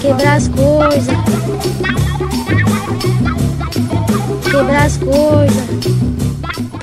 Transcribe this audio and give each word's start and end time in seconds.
Quebrar 0.00 0.36
as 0.36 0.48
coisas. 0.48 1.16
Quebrar 4.50 4.86
as 4.86 4.96
coisas. 4.96 5.75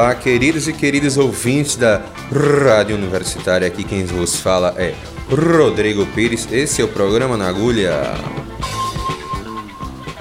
Olá, 0.00 0.14
queridos 0.14 0.68
e 0.68 0.72
queridas 0.72 1.16
ouvintes 1.16 1.74
da 1.74 2.00
Rádio 2.30 2.94
Universitária. 2.94 3.66
Aqui 3.66 3.82
quem 3.82 4.04
vos 4.04 4.36
fala 4.36 4.72
é 4.78 4.94
Rodrigo 5.28 6.06
Pires. 6.06 6.46
Esse 6.52 6.80
é 6.80 6.84
o 6.84 6.88
programa 6.88 7.36
Na 7.36 7.48
Agulha. 7.48 8.14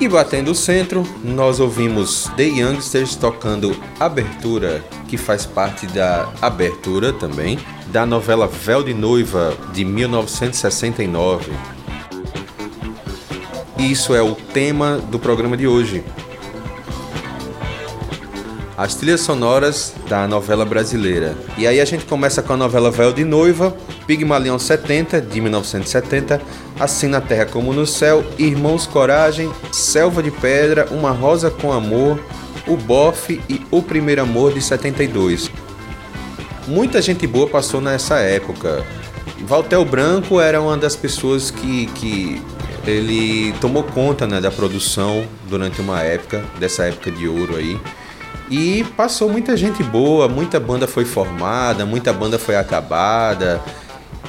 E 0.02 0.08
batendo 0.08 0.50
o 0.50 0.56
centro, 0.56 1.04
nós 1.24 1.60
ouvimos 1.60 2.28
The 2.36 2.46
Youngsters 2.46 3.16
tocando 3.16 3.80
Abertura, 4.00 4.84
que 5.08 5.16
faz 5.16 5.46
parte 5.46 5.86
da 5.86 6.28
abertura 6.42 7.14
também 7.14 7.60
da 7.92 8.04
novela 8.04 8.48
Véu 8.48 8.82
de 8.82 8.96
Noiva 8.96 9.56
de 9.74 9.86
1969. 9.86 11.52
Isso 13.78 14.16
é 14.16 14.24
o 14.24 14.34
tema 14.34 14.98
do 14.98 15.20
programa 15.20 15.56
de 15.56 15.68
hoje 15.68 16.04
as 18.78 18.94
trilhas 18.94 19.22
sonoras 19.22 19.96
da 20.08 20.28
novela 20.28 20.64
brasileira. 20.64 21.36
E 21.58 21.66
aí 21.66 21.82
a 21.82 21.86
gente 21.86 22.06
começa 22.06 22.44
com 22.44 22.54
a 22.54 22.58
novela 22.58 22.92
Véu 22.92 23.12
de 23.12 23.26
Noiva, 23.26 23.76
Pigmalion 24.06 24.60
70, 24.60 25.20
de 25.20 25.42
1970, 25.42 26.40
Assim 26.80 27.08
na 27.08 27.20
Terra 27.20 27.48
como 27.48 27.74
no 27.74 27.88
Céu, 27.88 28.24
Irmãos 28.38 28.86
Coragem, 28.86 29.52
Selva 29.72 30.22
de 30.22 30.30
Pedra, 30.30 30.88
Uma 30.92 31.10
Rosa 31.10 31.50
com 31.50 31.74
Amor, 31.74 32.20
O 32.68 32.78
Bofe 32.78 33.42
e 33.50 33.66
O 33.72 33.82
Primeiro 33.82 34.22
Amor, 34.22 34.54
de 34.54 34.62
72. 34.62 35.50
Muita 36.68 37.02
gente 37.02 37.26
boa 37.26 37.48
passou 37.48 37.82
nessa 37.82 38.20
época. 38.20 38.86
Valtel 39.42 39.84
Branco 39.86 40.40
era 40.40 40.62
uma 40.62 40.78
das 40.78 40.96
pessoas 40.96 41.50
que, 41.50 41.88
que 41.96 42.42
ele 42.86 43.54
tomou 43.60 43.84
conta 43.84 44.28
né, 44.28 44.40
da 44.40 44.52
produção 44.52 45.26
durante 45.50 45.82
uma 45.82 46.02
época, 46.04 46.46
dessa 46.60 46.84
época 46.84 47.10
de 47.10 47.28
ouro 47.28 47.56
aí. 47.56 47.80
E 48.50 48.86
passou 48.96 49.30
muita 49.30 49.58
gente 49.58 49.84
boa, 49.84 50.28
muita 50.28 50.60
banda 50.60 50.88
foi 50.88 51.04
formada, 51.04 51.86
muita 51.86 52.14
banda 52.14 52.40
foi 52.40 52.56
acabada. 52.56 53.62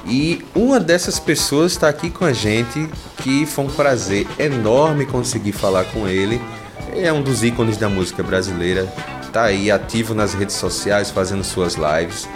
E 0.07 0.45
uma 0.55 0.81
dessas 0.81 1.19
pessoas 1.19 1.73
está 1.73 1.89
aqui 1.89 2.11
com 2.11 2.25
a 2.25 2.33
gente, 2.33 2.89
que 3.19 3.47
foi 3.47 3.67
um 3.67 3.69
prazer 3.69 4.27
enorme 4.39 5.07
conseguir 5.07 5.53
falar 5.53 5.85
com 5.85 6.09
ele. 6.09 6.41
É 6.95 7.13
um 7.13 7.23
dos 7.23 7.45
ícones 7.45 7.77
da 7.77 7.89
música 7.89 8.23
brasileira, 8.23 8.87
tá 9.33 9.45
aí 9.45 9.71
ativo 9.71 10.15
nas 10.15 10.35
redes 10.35 10.57
sociais, 10.57 11.11
fazendo 11.11 11.45
suas 11.45 11.75
lives 11.75 12.27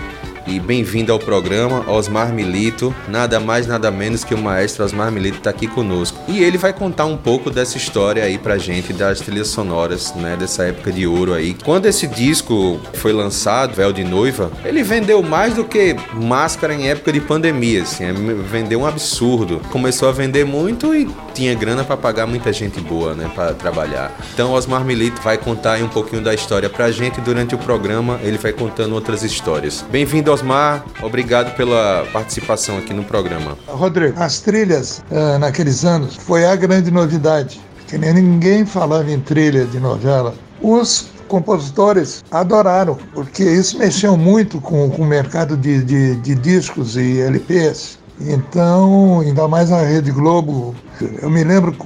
e 0.47 0.59
bem-vindo 0.59 1.13
ao 1.13 1.19
programa 1.19 1.89
Osmar 1.91 2.33
Milito, 2.33 2.95
nada 3.09 3.39
mais 3.39 3.67
nada 3.67 3.91
menos 3.91 4.25
que 4.25 4.35
o 4.35 4.39
maestro 4.39 4.85
Osmar 4.85 5.11
Milito 5.13 5.39
está 5.39 5.51
aqui 5.51 5.67
conosco. 5.67 6.19
E 6.29 6.43
ele 6.43 6.59
vai 6.59 6.73
contar 6.73 7.05
um 7.05 7.17
pouco 7.17 7.51
dessa 7.51 7.77
história 7.77 8.25
aí 8.25 8.39
pra 8.39 8.59
gente 8.59 8.93
das 8.93 9.21
trilhas 9.21 9.49
sonoras, 9.49 10.15
né, 10.15 10.37
dessa 10.37 10.65
época 10.65 10.91
de 10.91 11.07
ouro 11.07 11.33
aí. 11.33 11.57
Quando 11.65 11.87
esse 11.87 12.07
disco 12.07 12.81
foi 12.95 13.13
lançado, 13.13 13.75
Véu 13.75 13.93
de 13.93 14.05
Noiva, 14.05 14.51
ele 14.65 14.83
vendeu 14.83 15.23
mais 15.23 15.55
do 15.55 15.65
que 15.65 15.97
máscara 16.15 16.75
em 16.75 16.89
época 16.89 17.13
de 17.13 17.21
pandemia, 17.21 17.83
assim, 17.83 18.05
é, 18.05 18.13
vendeu 18.13 18.81
um 18.81 18.87
absurdo. 18.87 19.61
Começou 19.71 20.09
a 20.09 20.13
vender 20.13 20.45
muito 20.45 20.95
e 20.95 21.09
tinha 21.35 21.55
grana 21.55 21.85
para 21.85 21.97
pagar 21.97 22.27
muita 22.27 22.53
gente 22.53 22.81
boa, 22.81 23.15
né, 23.15 23.31
para 23.35 23.55
trabalhar. 23.55 24.13
Então 24.35 24.53
Osmar 24.53 24.85
Milito 24.85 25.23
vai 25.23 25.39
contar 25.39 25.75
aí 25.75 25.83
um 25.83 25.89
pouquinho 25.89 26.23
da 26.23 26.35
história 26.35 26.69
pra 26.69 26.91
gente 26.91 27.21
durante 27.21 27.55
o 27.55 27.59
programa, 27.59 28.19
ele 28.23 28.39
vai 28.39 28.53
contando 28.53 28.95
outras 28.95 29.23
histórias. 29.23 29.85
Bem-vindo 29.91 30.32
Osmar, 30.33 30.83
obrigado 31.03 31.55
pela 31.57 32.07
participação 32.11 32.79
aqui 32.79 32.95
no 32.95 33.05
programa. 33.05 33.59
Rodrigo, 33.69 34.19
as 34.19 34.41
trilhas 34.41 35.05
uh, 35.11 35.39
naqueles 35.39 35.85
anos 35.85 36.17
foi 36.17 36.47
a 36.47 36.57
grande 36.57 36.91
novidade, 36.91 37.61
que 37.87 37.99
ninguém 37.99 38.65
falava 38.65 39.11
em 39.11 39.21
trilha 39.21 39.67
de 39.67 39.79
novela. 39.79 40.35
Os 40.63 41.11
compositores 41.29 42.25
adoraram, 42.31 42.97
porque 43.13 43.45
isso 43.45 43.79
mexeu 43.79 44.17
muito 44.17 44.59
com, 44.59 44.89
com 44.91 45.03
o 45.03 45.07
mercado 45.07 45.55
de, 45.55 45.85
de, 45.85 46.17
de 46.17 46.35
discos 46.35 46.97
e 46.97 47.21
LPs. 47.21 47.99
Então, 48.21 49.21
ainda 49.21 49.47
mais 49.47 49.69
na 49.69 49.83
Rede 49.83 50.13
Globo, 50.13 50.75
eu 51.21 51.29
me 51.29 51.45
lembro 51.45 51.77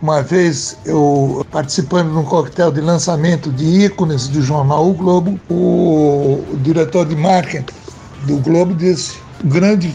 uma 0.00 0.22
vez 0.22 0.76
eu 0.84 1.44
participando 1.50 2.12
de 2.12 2.18
um 2.18 2.24
coquetel 2.24 2.70
de 2.70 2.80
lançamento 2.80 3.50
de 3.50 3.64
ícones 3.86 4.28
do 4.28 4.42
jornal 4.42 4.88
O 4.90 4.92
Globo, 4.92 5.40
o, 5.50 6.44
o 6.52 6.56
diretor 6.62 7.06
de 7.06 7.16
marketing 7.16 7.85
do 8.26 8.38
Globo 8.38 8.74
disse: 8.74 9.16
o 9.42 9.48
grande 9.48 9.92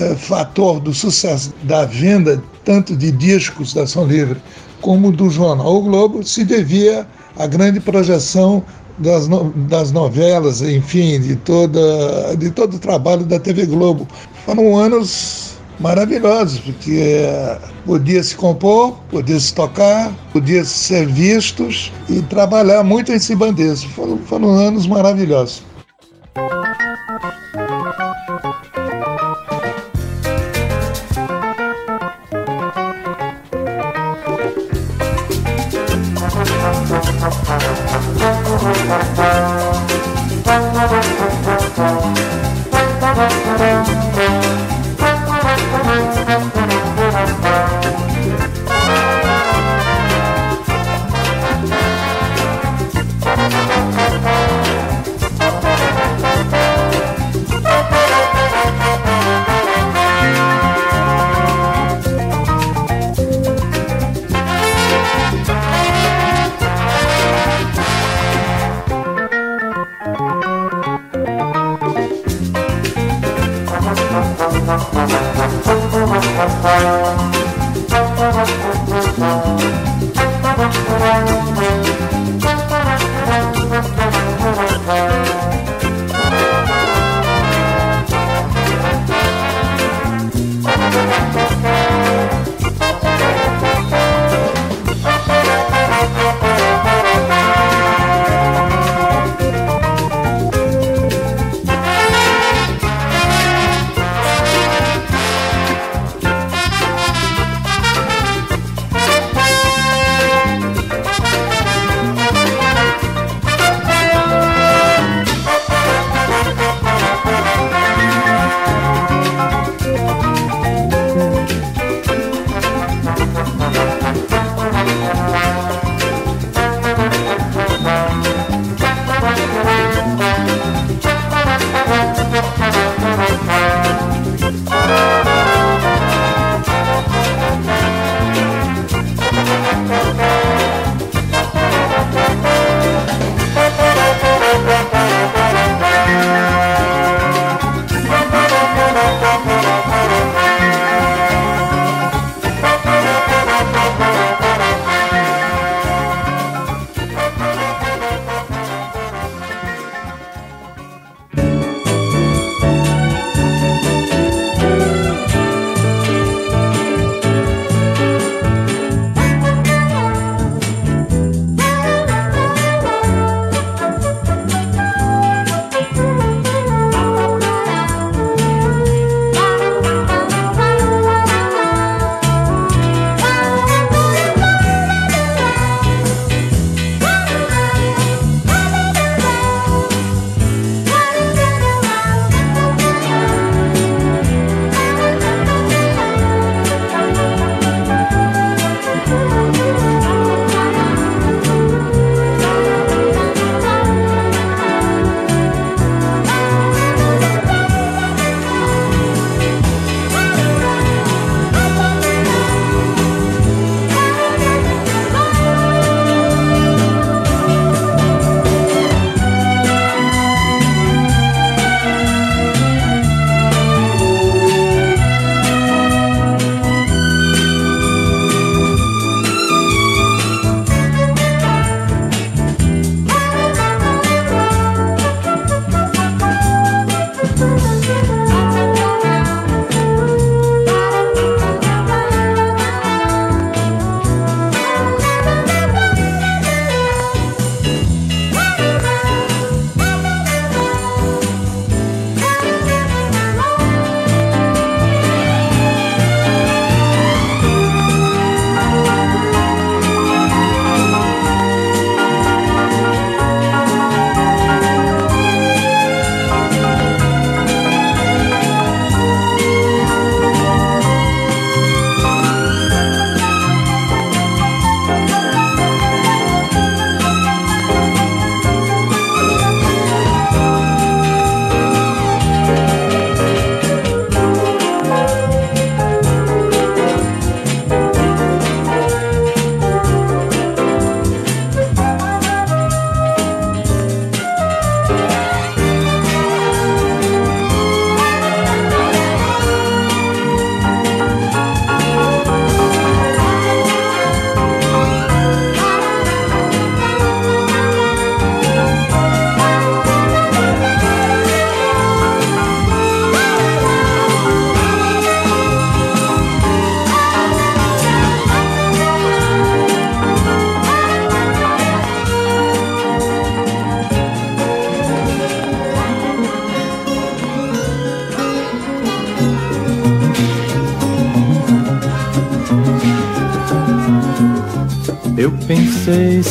é, 0.00 0.14
fator 0.14 0.80
do 0.80 0.92
sucesso 0.92 1.52
da 1.62 1.84
venda, 1.84 2.42
tanto 2.64 2.96
de 2.96 3.12
discos 3.12 3.72
da 3.72 3.82
Ação 3.82 4.06
Livre 4.06 4.40
como 4.80 5.10
do 5.10 5.30
jornal 5.30 5.76
O 5.76 5.82
Globo, 5.82 6.22
se 6.22 6.44
devia 6.44 7.06
à 7.38 7.46
grande 7.46 7.80
projeção 7.80 8.62
das, 8.98 9.26
no, 9.26 9.50
das 9.68 9.92
novelas, 9.92 10.60
enfim, 10.60 11.20
de, 11.20 11.36
toda, 11.36 12.36
de 12.36 12.50
todo 12.50 12.74
o 12.74 12.78
trabalho 12.78 13.24
da 13.24 13.40
TV 13.40 13.66
Globo. 13.66 14.06
Foram 14.44 14.76
anos 14.76 15.54
maravilhosos, 15.80 16.60
porque 16.60 16.92
é, 16.92 17.58
podia 17.84 18.22
se 18.22 18.36
compor, 18.36 18.92
podia 19.10 19.40
se 19.40 19.54
tocar, 19.54 20.12
podia 20.32 20.64
ser 20.64 21.06
vistos 21.06 21.92
e 22.08 22.20
trabalhar 22.22 22.84
muito 22.84 23.10
em 23.10 23.18
disso. 23.54 23.88
Foram, 23.90 24.18
foram 24.18 24.50
anos 24.50 24.86
maravilhosos. 24.86 25.62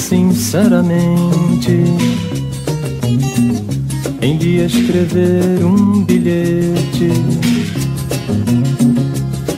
Sinceramente 0.03 1.71
em 4.21 4.37
lhe 4.37 4.65
escrever 4.65 5.63
um 5.63 6.03
bilhete 6.03 7.09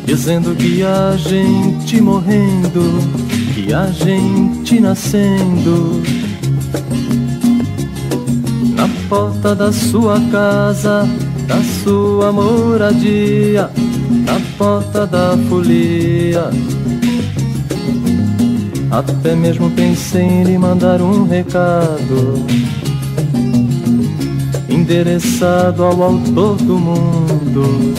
dizendo 0.06 0.56
que 0.56 0.84
a 0.84 1.18
gente 1.18 2.00
morrendo, 2.00 2.82
que 3.56 3.74
a 3.74 3.88
gente 3.88 4.80
nascendo 4.80 6.04
na 8.76 8.88
porta 9.10 9.56
da 9.56 9.72
sua 9.72 10.20
casa, 10.32 11.08
da 11.48 11.62
sua 11.84 12.32
moradia, 12.32 13.72
na 14.26 14.40
porta 14.58 15.08
da 15.08 15.36
folia 15.50 16.52
até 18.98 19.36
mesmo 19.36 19.70
pensei 19.72 20.22
em 20.22 20.44
lhe 20.44 20.58
mandar 20.58 21.02
um 21.02 21.28
recado. 21.28 22.46
Endereçado 24.70 25.84
ao 25.84 26.02
autor 26.02 26.56
do 26.58 26.80
mundo, 26.80 27.94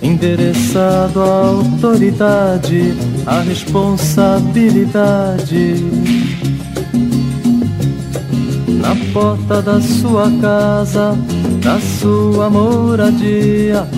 endereçado 0.00 1.20
à 1.20 1.48
autoridade, 1.48 2.94
à 3.26 3.40
responsabilidade. 3.40 5.74
Na 8.68 8.94
porta 9.12 9.60
da 9.60 9.80
sua 9.80 10.30
casa, 10.40 11.18
da 11.62 11.80
sua 11.80 12.48
moradia 12.48 13.88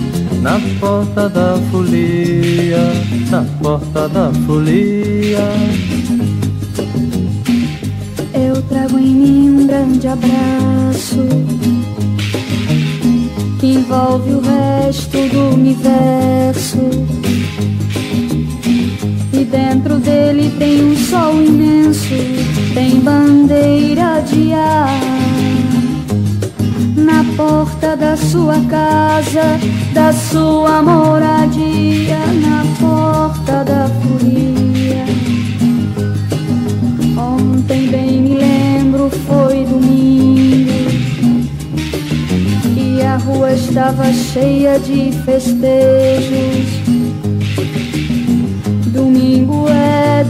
na 0.41 0.59
porta 0.79 1.29
da 1.29 1.55
folia, 1.71 2.79
na 3.29 3.45
porta 3.61 4.09
da 4.09 4.31
folia. 4.47 5.39
Eu 8.33 8.61
trago 8.63 8.97
em 8.97 9.13
mim 9.13 9.49
um 9.49 9.67
grande 9.67 10.07
abraço 10.07 11.27
que 13.59 13.67
envolve 13.67 14.31
o 14.31 14.41
resto 14.41 15.29
do 15.29 15.53
universo. 15.53 16.89
E 19.31 19.45
dentro 19.45 19.97
dele 19.97 20.51
tem 20.57 20.83
um 20.83 20.95
sol 20.97 21.39
imenso, 21.39 22.15
tem 22.73 22.99
bandeira 22.99 24.21
de 24.21 24.53
ar 24.53 24.99
na 26.95 27.23
porta 27.35 27.95
da 27.95 28.15
sua 28.17 28.59
casa, 28.69 29.59
da 29.93 30.13
sua 30.13 30.81
moradia, 30.81 32.19
na 32.41 32.63
porta 32.79 33.63
da 33.63 33.89
folia. 33.89 35.05
Ontem 37.17 37.87
bem 37.87 38.21
me 38.21 38.35
lembro, 38.35 39.09
foi 39.27 39.65
domingo 39.65 40.71
e 42.77 43.01
a 43.01 43.17
rua 43.17 43.53
estava 43.53 44.11
cheia 44.13 44.79
de 44.79 45.11
festejos. 45.25 46.81
Domingo 48.93 49.67
é, 49.67 50.23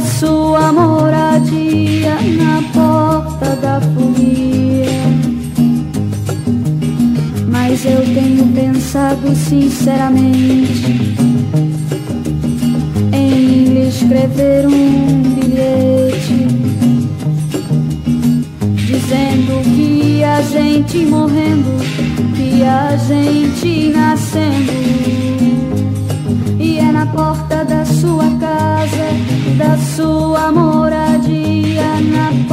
sua 0.00 0.72
moradia, 0.72 2.16
na 2.36 2.62
porta 2.72 3.56
da 3.56 3.80
folia. 3.80 4.86
Mas 7.48 7.84
eu 7.84 8.02
tenho 8.14 8.46
pensado 8.48 9.34
sinceramente 9.34 11.16
em 13.12 13.64
lhe 13.64 13.88
escrever 13.88 14.66
um 14.66 15.22
bilhete 15.34 16.48
dizendo 18.86 19.62
que 19.74 20.24
a 20.24 20.42
gente 20.42 20.98
morrendo, 21.06 21.70
que 22.34 22.62
a 22.62 22.96
gente 22.96 23.92
nascendo 23.92 24.74
na 26.94 27.06
porta 27.06 27.43
da 27.43 27.43
sua 27.43 27.43
casa, 27.43 27.43
da 29.64 29.78
sua 29.78 30.52
moradia, 30.52 32.00
na 32.12 32.43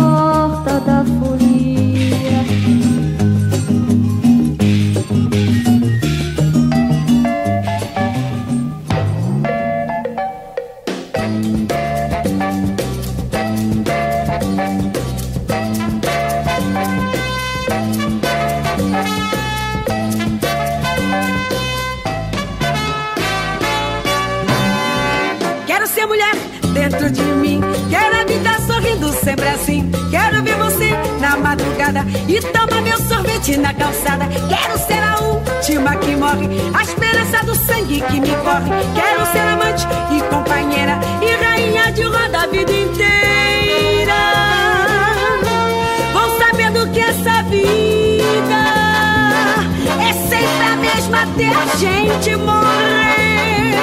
gente 51.82 52.36
morrer. 52.36 53.74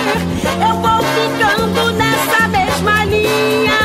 Eu 0.45 0.75
vou 0.81 1.01
ficando 1.17 1.93
nessa 1.95 2.47
mesma 2.47 3.05
linha. 3.05 3.77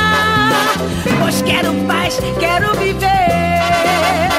Pois 1.20 1.42
quero 1.42 1.74
paz, 1.88 2.20
quero 2.40 2.78
viver. 2.78 4.30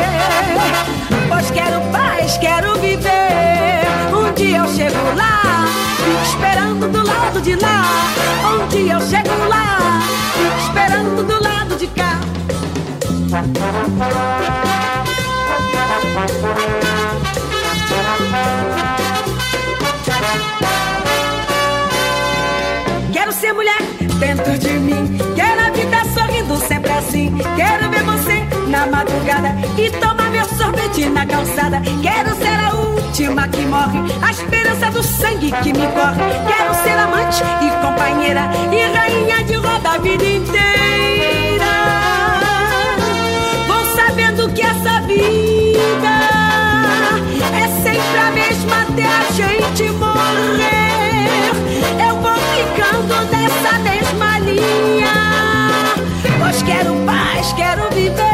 Pois 1.29 1.51
quero 1.51 1.81
paz, 1.91 2.39
quero 2.39 2.79
viver. 2.79 3.83
Um 4.13 4.33
dia 4.35 4.59
eu 4.59 4.69
chego 4.69 5.17
lá, 5.17 5.67
fico 5.97 6.23
esperando 6.23 6.89
do 6.89 7.05
lado 7.05 7.41
de 7.41 7.57
lá. 7.57 7.83
Um 8.55 8.69
dia 8.69 8.93
eu 8.93 9.01
chego 9.01 9.49
lá, 9.49 10.01
fico 10.35 10.57
esperando 10.69 11.25
do 11.27 11.43
lado 11.43 11.77
de 11.77 11.89
cá. 11.89 12.21
Assim. 26.99 27.33
Quero 27.57 27.91
ver 27.91 28.03
você 28.05 28.45
na 28.69 28.87
madrugada 28.87 29.55
e 29.77 29.91
tomar 29.91 30.31
meu 30.31 30.45
sorvete 30.47 31.09
na 31.09 31.27
calçada. 31.27 31.81
Quero 32.03 32.35
ser 32.37 32.59
a 32.61 32.75
última 32.75 33.49
que 33.49 33.63
morre, 33.63 33.99
a 34.23 34.31
esperança 34.31 34.91
do 34.91 35.03
sangue 35.03 35.53
que 35.63 35.73
me 35.73 35.87
corre. 35.89 36.23
Quero 36.47 36.75
ser 36.83 36.99
amante 36.99 37.43
e 37.63 37.71
companheira 37.85 38.51
e 38.73 38.97
rainha 38.97 39.45
de 39.45 39.55
roda 39.55 39.91
a 39.91 39.99
vida 39.99 40.25
inteira. 40.25 41.65
Vou 43.67 43.85
sabendo 43.97 44.49
que 44.53 44.63
essa 44.63 45.01
vida 45.03 46.15
é 47.53 47.69
sempre 47.83 48.19
a 48.19 48.31
mesma 48.31 48.83
até 48.83 49.05
a 49.05 49.33
gente 49.33 49.91
morrer. 49.93 50.14
Quero 56.65 56.95
paz, 57.07 57.53
quero 57.55 57.89
viver. 57.91 58.34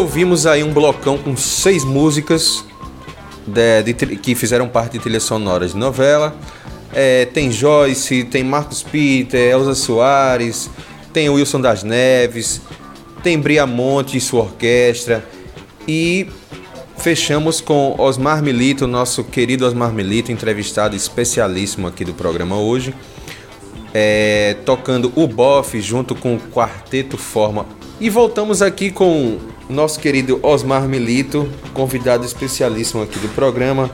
Ouvimos 0.00 0.46
aí 0.46 0.62
um 0.62 0.72
blocão 0.72 1.16
com 1.18 1.36
seis 1.36 1.84
músicas 1.84 2.64
de- 3.46 3.82
de 3.82 4.16
que 4.16 4.34
fizeram 4.34 4.68
parte 4.68 4.92
de 4.92 4.98
trilhas 5.00 5.22
sonoras 5.22 5.72
de 5.72 5.78
novela. 5.78 6.34
É, 6.92 7.26
tem 7.26 7.50
Joyce, 7.52 8.24
tem 8.24 8.42
Marcos 8.42 8.82
Peter, 8.82 9.40
Elza 9.52 9.74
Soares, 9.74 10.68
tem 11.12 11.28
Wilson 11.28 11.60
das 11.60 11.82
Neves, 11.82 12.60
tem 13.22 13.38
Briamonte 13.38 14.16
e 14.16 14.20
sua 14.20 14.40
orquestra. 14.40 15.24
E 15.86 16.26
fechamos 16.98 17.60
com 17.60 17.94
Osmar 17.98 18.42
Milito, 18.42 18.86
nosso 18.86 19.22
querido 19.22 19.64
Osmar 19.66 19.92
Milito, 19.92 20.32
entrevistado 20.32 20.96
especialíssimo 20.96 21.86
aqui 21.86 22.04
do 22.04 22.12
programa 22.12 22.56
hoje 22.58 22.94
é, 23.92 24.56
tocando 24.64 25.12
o 25.16 25.26
Boff 25.26 25.80
junto 25.80 26.14
com 26.14 26.36
o 26.36 26.38
Quarteto 26.38 27.16
Forma. 27.16 27.66
E 28.00 28.08
voltamos 28.08 28.62
aqui 28.62 28.90
com 28.90 29.38
nosso 29.70 29.98
querido 30.00 30.38
Osmar 30.42 30.82
Milito, 30.88 31.48
convidado 31.72 32.24
especialíssimo 32.24 33.02
aqui 33.02 33.18
do 33.18 33.28
programa. 33.28 33.90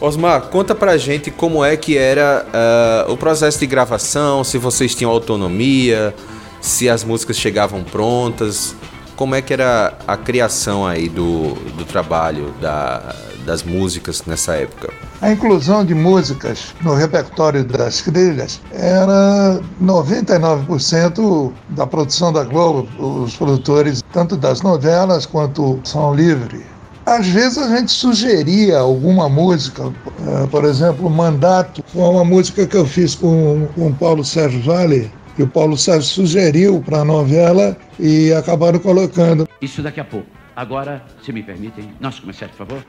Osmar, 0.00 0.42
conta 0.42 0.74
pra 0.74 0.96
gente 0.96 1.30
como 1.30 1.64
é 1.64 1.76
que 1.76 1.96
era 1.98 2.46
ah, 2.52 3.06
o 3.08 3.16
processo 3.16 3.58
de 3.58 3.66
gravação, 3.66 4.44
se 4.44 4.56
vocês 4.58 4.94
tinham 4.94 5.10
autonomia, 5.10 6.14
se 6.60 6.88
as 6.88 7.02
músicas 7.02 7.36
chegavam 7.36 7.82
prontas, 7.82 8.76
como 9.16 9.34
é 9.34 9.42
que 9.42 9.52
era 9.52 9.94
a 10.06 10.16
criação 10.16 10.86
aí 10.86 11.08
do, 11.08 11.54
do 11.76 11.84
trabalho, 11.84 12.54
da- 12.60 13.14
das 13.48 13.62
músicas 13.62 14.22
nessa 14.26 14.56
época. 14.56 14.92
A 15.22 15.32
inclusão 15.32 15.82
de 15.82 15.94
músicas 15.94 16.74
no 16.82 16.94
repertório 16.94 17.64
das 17.64 18.02
trilhas 18.02 18.60
era 18.70 19.58
99% 19.82 21.50
da 21.70 21.86
produção 21.86 22.30
da 22.30 22.44
Globo, 22.44 22.86
os 23.02 23.34
produtores, 23.36 24.04
tanto 24.12 24.36
das 24.36 24.60
novelas 24.60 25.24
quanto 25.24 25.80
São 25.82 26.14
Livre. 26.14 26.60
Às 27.06 27.26
vezes 27.28 27.56
a 27.56 27.74
gente 27.74 27.90
sugeria 27.90 28.80
alguma 28.80 29.30
música, 29.30 29.90
eh, 30.26 30.46
por 30.50 30.66
exemplo, 30.66 31.08
Mandato, 31.08 31.82
foi 31.86 32.02
uma 32.02 32.26
música 32.26 32.66
que 32.66 32.76
eu 32.76 32.84
fiz 32.84 33.14
com, 33.14 33.66
com 33.74 33.86
o 33.86 33.94
Paulo 33.94 34.22
Sérgio 34.22 34.60
Vale, 34.62 35.10
que 35.34 35.42
o 35.42 35.48
Paulo 35.48 35.78
Sérgio 35.78 36.02
sugeriu 36.02 36.82
para 36.84 36.98
a 36.98 37.04
novela 37.04 37.74
e 37.98 38.30
acabaram 38.34 38.78
colocando. 38.78 39.48
Isso 39.62 39.82
daqui 39.82 40.00
a 40.00 40.04
pouco. 40.04 40.37
Agora, 40.58 41.04
se 41.22 41.32
me 41.32 41.40
permitem, 41.40 41.94
nosso 42.00 42.20
comercial, 42.20 42.50
por 42.50 42.66
favor. 42.66 42.84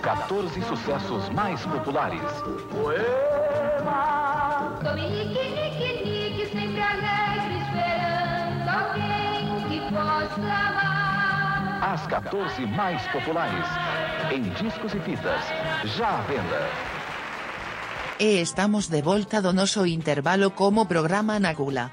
14 0.00 0.62
sucessos 0.62 1.28
mais 1.28 1.60
populares. 1.66 2.22
Dominique, 4.82 5.44
Nique, 5.56 5.90
Nique, 6.06 6.46
sempre 6.50 6.80
alegre, 6.80 7.54
esperando 7.66 8.68
alguém 8.80 9.68
que 9.68 9.78
possa 9.92 10.40
amar. 10.40 11.92
As 11.92 12.06
14 12.06 12.64
mais 12.64 13.06
populares. 13.08 13.66
Em 14.32 14.40
discos 14.40 14.94
e 14.94 15.00
fitas. 15.00 15.42
Já 15.84 16.16
à 16.16 16.22
venda. 16.22 16.60
E 18.18 18.40
estamos 18.40 18.88
de 18.88 19.02
volta 19.02 19.42
do 19.42 19.52
noso 19.52 19.84
intervalo 19.84 20.52
como 20.52 20.86
programa 20.86 21.38
Nagula. 21.38 21.90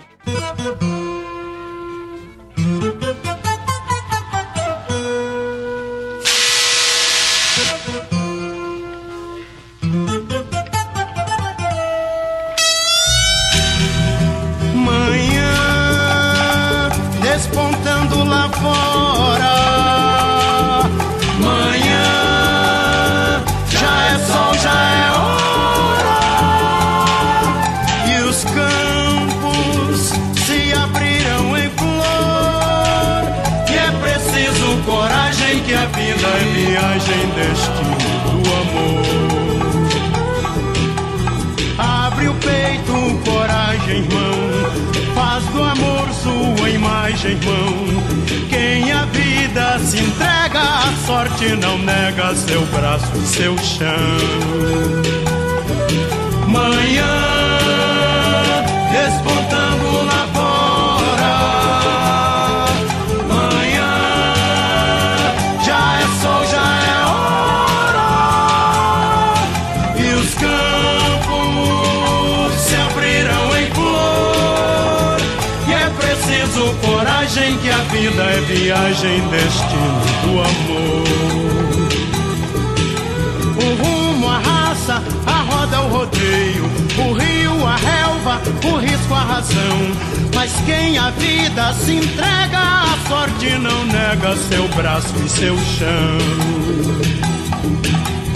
Vida 91.23 91.73
se 91.73 91.93
entrega, 91.93 92.59
a 92.59 92.97
sorte 93.07 93.49
não 93.57 93.85
nega 93.85 94.35
seu 94.35 94.67
braço 94.69 95.13
e 95.25 95.29
seu 95.29 95.57
chão. 95.57 96.17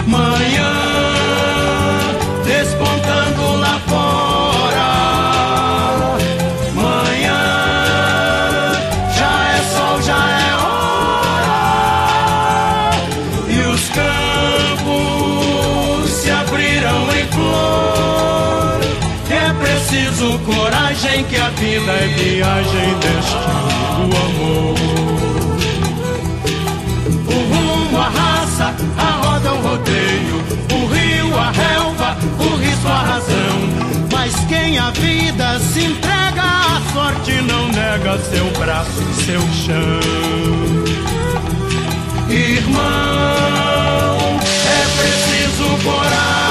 Manhã 0.06 0.87
que 21.28 21.36
a 21.36 21.50
vida 21.50 21.92
é 21.92 22.06
viagem, 22.08 22.98
destino 23.00 24.16
amor. 24.16 24.74
O 27.26 27.38
rumo, 27.54 27.98
a 27.98 28.08
raça, 28.08 28.74
a 28.96 29.10
roda, 29.26 29.52
o 29.52 29.62
rodeio, 29.62 30.42
o 30.72 30.86
rio, 30.86 31.38
a 31.38 31.50
relva, 31.50 32.16
o 32.38 32.56
risco, 32.56 32.88
a 32.88 33.02
razão. 33.02 33.58
Mas 34.10 34.34
quem 34.46 34.78
a 34.78 34.90
vida 34.90 35.58
se 35.58 35.84
entrega, 35.84 36.42
a 36.42 36.80
sorte 36.94 37.32
não 37.42 37.68
nega 37.68 38.18
seu 38.18 38.50
braço 38.58 39.02
seu 39.24 39.40
chão. 39.52 40.00
Irmão, 42.30 42.80
é 44.66 44.82
preciso 44.96 45.84
coragem. 45.84 46.47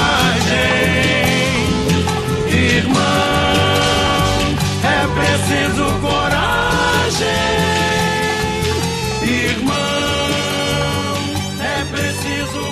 Coragem. 7.18 7.28
Irmão, 9.22 9.74
é 11.60 11.84
preciso 11.92 12.68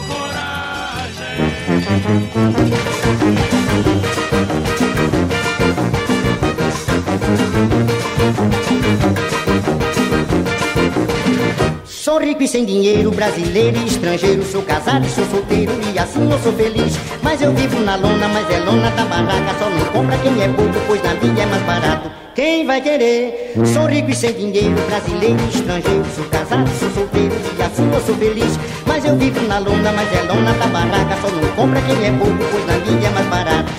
Sou 11.87 12.21
rico 12.21 12.43
e 12.43 12.49
sem 12.49 12.65
dinheiro, 12.65 13.11
brasileiro 13.11 13.77
e 13.79 13.87
estrangeiro. 13.87 14.45
Sou 14.45 14.63
casado 14.63 15.05
e 15.05 15.11
sou 15.11 15.25
solteiro 15.27 15.73
e 15.93 15.99
assim 15.99 16.31
eu 16.31 16.39
sou 16.39 16.53
feliz. 16.53 16.97
Mas 17.21 17.43
eu 17.43 17.53
vivo 17.53 17.81
na 17.81 17.97
lona, 17.97 18.29
mas 18.29 18.49
é 18.51 18.61
lona 18.61 18.91
da 18.93 19.05
barraca. 19.05 19.59
Só 19.59 19.69
não 19.69 19.85
compra 19.87 20.17
quem 20.19 20.41
é 20.41 20.49
bobo, 20.49 20.79
pois 20.87 21.03
na 21.03 21.15
vida 21.15 21.43
é 21.43 21.47
mais 21.47 21.63
barato. 21.63 22.26
Quem 22.37 22.67
vai 22.67 22.83
querer? 22.83 23.55
Sou 23.73 23.87
rico 23.87 24.11
e 24.11 24.15
sem 24.15 24.35
dinheiro, 24.35 24.77
brasileiro 24.91 25.43
estrangeiro. 25.49 26.05
Sou 26.15 26.23
casado 26.27 26.69
sou 26.79 26.91
solteiro 26.91 27.35
e 27.59 27.63
assim 27.63 27.91
eu 27.91 28.01
sou 28.03 28.15
feliz. 28.15 28.59
Mas 28.87 29.07
eu 29.07 29.17
vivo 29.17 29.41
na 29.49 29.59
lona, 29.59 29.91
mas 29.91 30.13
é 30.13 30.21
lona 30.21 30.53
da 30.53 30.67
barraca. 30.67 31.17
Só 31.23 31.31
não 31.31 31.49
compra 31.57 31.81
quem 31.81 32.05
é 32.05 32.11
bobo, 32.11 32.37
pois 32.51 32.67
na 32.67 32.75
vida 32.75 33.07
é 33.07 33.11
mais 33.11 33.27
barato. 33.29 33.73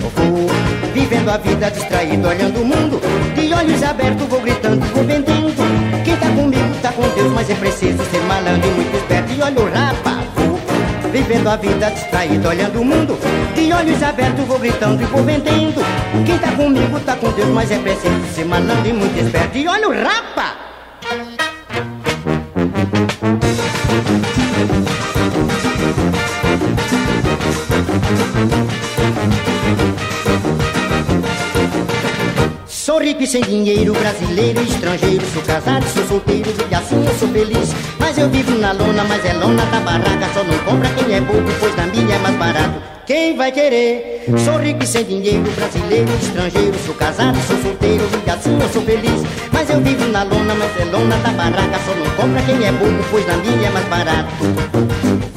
Vou 0.00 0.90
vivendo 0.94 1.28
a 1.28 1.36
vida 1.36 1.70
distraído, 1.70 2.26
olhando 2.26 2.62
o 2.62 2.64
mundo. 2.64 2.98
De 3.34 3.52
olhos 3.52 3.82
abertos, 3.82 4.26
vou 4.26 4.40
gritando, 4.40 4.80
vou 4.94 5.04
vendendo. 5.04 6.02
Quem 6.02 6.16
tá 6.16 6.30
comigo 6.30 6.74
tá 6.80 6.92
com 6.92 7.02
Deus, 7.14 7.30
mas 7.34 7.50
é 7.50 7.54
preciso 7.56 8.02
ser 8.04 8.15
vivendo 11.46 11.48
a 11.48 11.56
vida 11.56 11.90
distraído, 11.90 12.48
olhando 12.48 12.80
o 12.80 12.84
mundo. 12.84 13.18
De 13.54 13.72
olhos 13.72 14.02
abertos, 14.02 14.44
vou 14.46 14.58
gritando 14.58 15.02
e 15.02 15.06
vou 15.06 15.22
vendendo. 15.22 15.80
Quem 16.24 16.38
tá 16.38 16.52
comigo 16.52 16.98
tá 17.00 17.16
com 17.16 17.30
Deus, 17.30 17.48
mas 17.50 17.70
é 17.70 17.78
preciso 17.78 18.26
ser 18.34 18.44
malandro 18.44 18.88
e 18.88 18.92
muito 18.92 19.16
esperto. 19.18 19.56
E 19.56 19.68
olha 19.68 19.88
o 19.88 19.92
rapa! 19.92 20.56
Rico 33.16 33.22
e 33.22 33.26
sem 33.26 33.42
dinheiro, 33.42 33.92
brasileiro 33.94 34.60
e 34.60 34.64
estrangeiro. 34.64 35.24
Sou 35.32 35.42
casado, 35.42 35.84
sou 35.88 36.06
solteiro 36.06 36.50
e 36.70 36.74
assim 36.74 37.04
eu 37.04 37.14
sou 37.14 37.28
feliz. 37.28 37.74
Mas 37.98 38.18
eu 38.18 38.28
vivo 38.28 38.58
na 38.58 38.72
lona, 38.72 39.04
mas 39.04 39.24
é 39.24 39.32
lona 39.32 39.64
da 39.66 39.80
barraca. 39.80 40.28
Só 40.34 40.44
não 40.44 40.58
compra 40.58 40.88
quem 40.90 41.14
é 41.14 41.20
bobo, 41.20 41.50
pois 41.58 41.74
na 41.76 41.86
minha 41.86 42.14
é 42.14 42.18
mais 42.18 42.36
barato. 42.36 42.74
Quem 43.06 43.36
vai 43.36 43.52
querer? 43.52 44.24
Sou 44.44 44.58
rico 44.58 44.82
e 44.82 44.86
sem 44.86 45.04
dinheiro, 45.04 45.50
brasileiro 45.52 46.10
e 46.10 46.24
estrangeiro. 46.24 46.76
Sou 46.84 46.94
casado, 46.94 47.38
sou 47.46 47.56
solteiro 47.62 48.04
e 48.26 48.30
assim 48.30 48.58
eu 48.60 48.68
sou 48.68 48.82
feliz. 48.82 49.22
Mas 49.52 49.70
eu 49.70 49.80
vivo 49.80 50.06
na 50.08 50.22
lona, 50.22 50.54
mas 50.54 50.80
é 50.80 50.84
lona 50.84 51.16
da 51.16 51.30
barraca. 51.30 51.78
Só 51.86 51.94
não 51.94 52.10
compra 52.16 52.42
quem 52.42 52.66
é 52.66 52.72
bobo, 52.72 53.04
pois 53.10 53.26
na 53.26 53.36
minha 53.38 53.68
é 53.68 53.70
mais 53.70 53.86
barato. 53.86 55.35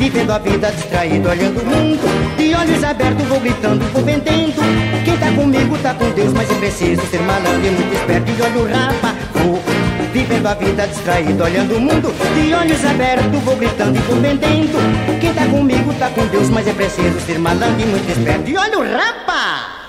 Vivendo 0.00 0.30
a 0.30 0.38
vida 0.38 0.72
distraído, 0.72 1.28
olhando 1.28 1.60
o 1.60 1.66
mundo 1.66 2.00
De 2.38 2.54
olhos 2.54 2.82
abertos 2.82 3.26
vou 3.26 3.38
gritando, 3.38 3.84
vou 3.92 4.02
vendendo 4.02 4.56
Quem 5.04 5.14
tá 5.18 5.30
comigo 5.30 5.76
tá 5.76 5.92
com 5.92 6.08
Deus, 6.12 6.32
mas 6.32 6.50
é 6.50 6.54
preciso 6.54 7.02
ser 7.10 7.20
malandro 7.20 7.66
e 7.66 7.70
muito 7.70 7.94
esperto 7.94 8.30
E 8.30 8.42
olha 8.42 8.58
o 8.60 8.66
rapa, 8.66 9.14
vou 9.34 9.62
Vivendo 10.10 10.46
a 10.46 10.54
vida 10.54 10.86
distraído, 10.86 11.44
olhando 11.44 11.76
o 11.76 11.80
mundo 11.80 12.14
De 12.34 12.54
olhos 12.54 12.82
abertos 12.82 13.42
vou 13.42 13.56
gritando 13.56 13.98
e 13.98 14.00
vou 14.00 14.16
vendendo 14.16 15.20
Quem 15.20 15.34
tá 15.34 15.44
comigo 15.44 15.92
tá 15.98 16.08
com 16.08 16.26
Deus, 16.28 16.48
mas 16.48 16.66
é 16.66 16.72
preciso 16.72 17.20
ser 17.20 17.38
malandro 17.38 17.82
e 17.82 17.84
muito 17.84 18.10
esperto 18.10 18.48
E 18.48 18.56
olha 18.56 18.78
o 18.78 18.82
rapa! 18.82 19.80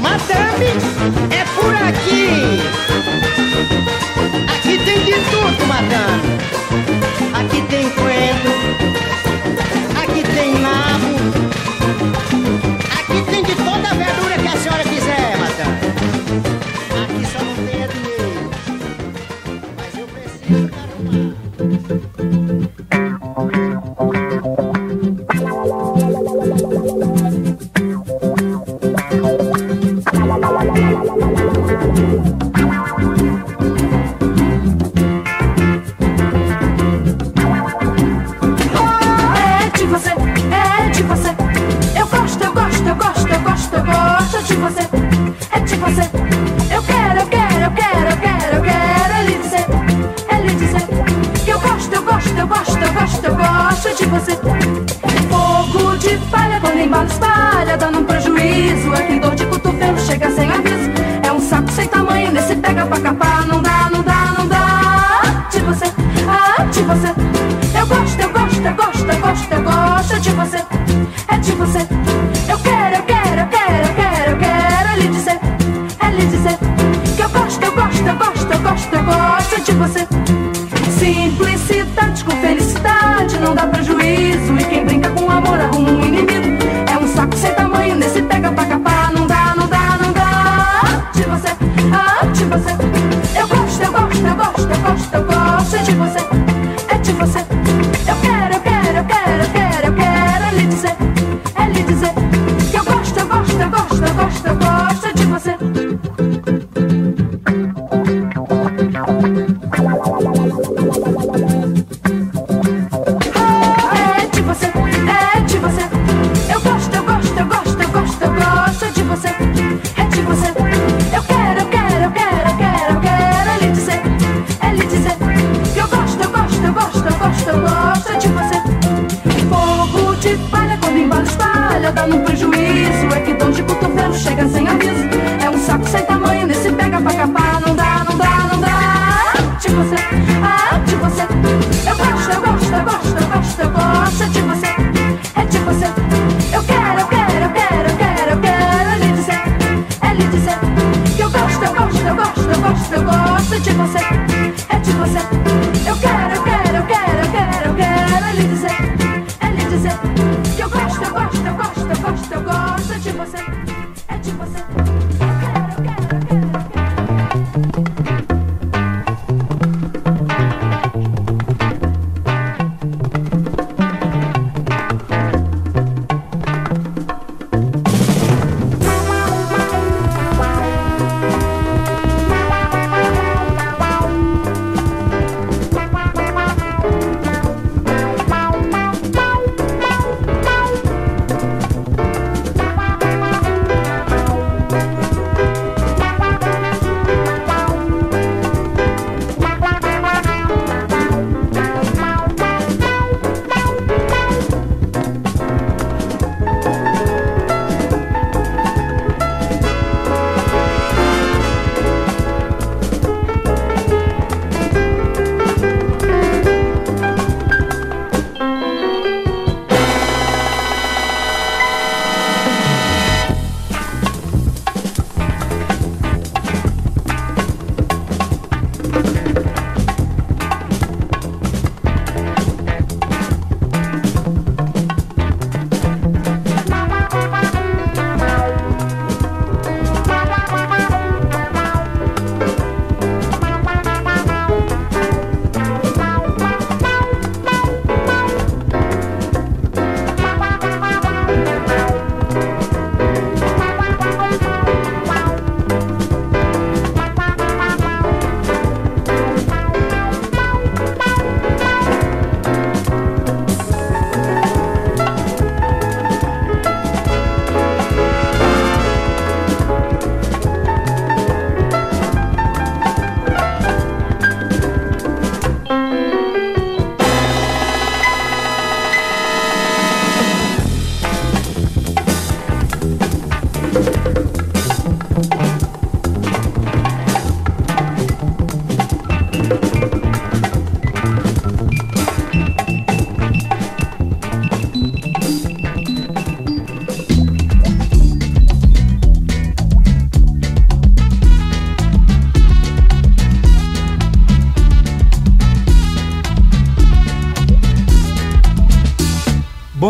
Madame, 0.00 0.66
é 1.32 1.44
por! 1.56 1.74
Aqui 1.74 2.84
Aqui 7.32 7.62
tem 7.68 7.88
coentro. 7.90 8.53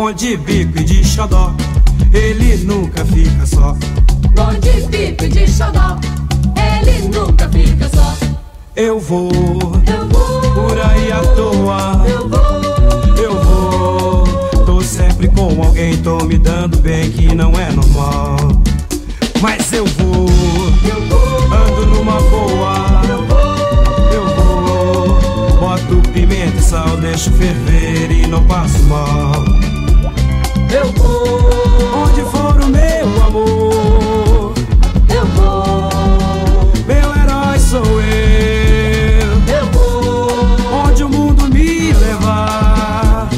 Bom 0.05 0.13
de 0.13 0.37
bico 0.37 0.79
e 0.79 0.83
de 0.83 1.03
xodó, 1.03 1.51
ele 2.13 2.57
nunca 2.57 3.03
fica 3.03 3.43
só. 3.43 3.75
Bom 4.35 4.53
de 4.59 4.85
bico 4.85 5.23
e 5.23 5.29
de 5.29 5.47
xodó, 5.47 5.97
ele 6.55 7.07
nunca 7.07 7.49
fica 7.49 7.89
só. 7.89 8.13
Eu 8.75 8.99
vou, 8.99 9.31
Eu 9.87 10.07
vou, 10.07 10.41
por 10.53 10.79
aí 10.79 11.11
à 11.11 11.21
toa. 11.21 12.05
eu 12.07 12.29
vou, 12.29 13.17
Eu 13.17 13.43
vou, 13.43 14.23
tô 14.63 14.79
sempre 14.79 15.27
com 15.27 15.63
alguém, 15.63 15.97
tô 15.97 16.23
me 16.23 16.37
dando 16.37 16.77
bem 16.77 17.09
que 17.09 17.33
não 17.33 17.53
é 17.53 17.71
normal. 17.71 18.37
Mas 19.41 19.73
eu 19.73 19.87
vou, 19.87 20.27
eu 20.87 21.01
vou, 21.07 21.51
ando 21.51 21.85
numa 21.87 22.21
boa. 22.21 23.01
eu 23.09 23.25
vou, 23.25 24.13
Eu 24.13 24.35
vou, 24.35 25.59
boto 25.59 26.11
pimenta 26.11 26.59
e 26.59 26.61
sal, 26.61 26.95
deixo 26.97 27.31
ferver 27.31 28.11
e 28.11 28.27
não 28.27 28.45
passo 28.45 28.83
mal. 28.83 29.64
Eu 30.75 30.91
vou, 30.93 31.39
Onde 32.03 32.21
for 32.31 32.61
o 32.61 32.67
meu 32.67 33.23
amor, 33.23 34.53
eu 35.09 35.25
vou, 35.35 36.73
meu 36.87 37.15
herói 37.15 37.59
sou 37.59 38.01
eu. 38.01 39.31
eu 39.57 39.65
vou, 39.71 40.27
Onde 40.85 41.03
o 41.03 41.09
mundo 41.09 41.43
me 41.53 41.93
levar, 41.93 43.29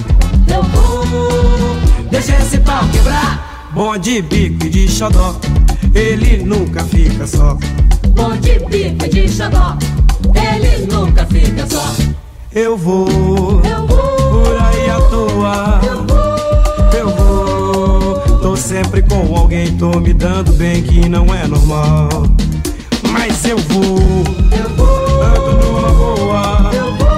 eu 0.48 0.64
vou. 0.64 1.78
deixa 2.10 2.36
esse 2.38 2.58
pau 2.60 2.84
quebrar. 2.92 3.70
Bom 3.74 3.98
de 3.98 4.22
bico 4.22 4.66
e 4.66 4.70
de 4.70 4.88
xodó, 4.88 5.36
ele 5.94 6.44
nunca 6.44 6.84
fica 6.84 7.28
só. 7.28 7.58
Bom 8.10 8.36
de 8.38 8.60
bico 8.66 9.06
e 9.06 9.10
de 9.10 9.30
xodó, 9.30 9.78
ele 10.36 10.88
nunca 10.92 11.26
fica 11.28 11.66
só. 11.70 11.86
Eu 12.52 12.76
vou, 12.76 13.08
Eu 13.64 13.86
vou, 13.86 13.98
por 14.44 14.58
aí 14.60 14.90
à 14.90 15.00
toa. 15.02 15.97
Sempre 18.58 19.02
com 19.04 19.36
alguém, 19.36 19.78
tô 19.78 20.00
me 20.00 20.14
dando 20.14 20.52
bem 20.54 20.82
que 20.82 21.08
não 21.08 21.34
é 21.34 21.48
normal. 21.48 22.10
Mas 23.12 23.46
eu 23.46 23.58
vou, 23.58 24.00
eu 24.58 24.70
vou, 24.76 25.24
ando 25.24 25.66
numa 25.66 25.90
boa. 25.90 26.72
eu 26.74 26.96
vou, 26.96 27.18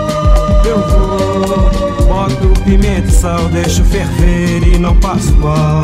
Eu 0.65 0.79
vou, 0.87 2.05
boto 2.05 2.61
pimenta 2.63 3.07
e 3.07 3.11
sal, 3.11 3.45
deixo 3.49 3.83
ferver 3.85 4.67
e 4.67 4.77
não 4.77 4.95
passo 4.97 5.33
mal. 5.37 5.81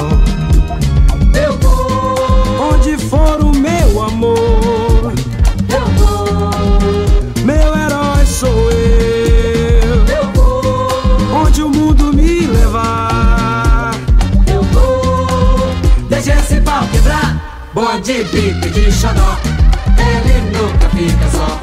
eu 1.33 1.57
vou, 1.59 2.73
Onde 2.73 2.97
for 2.97 3.41
o 3.43 3.51
meu 3.55 3.84
Bom 17.75 17.99
de 17.99 18.23
de 18.23 18.89
xodó, 18.89 19.37
Ele 19.97 20.39
nunca 20.57 20.87
fica 20.91 21.29
só. 21.29 21.59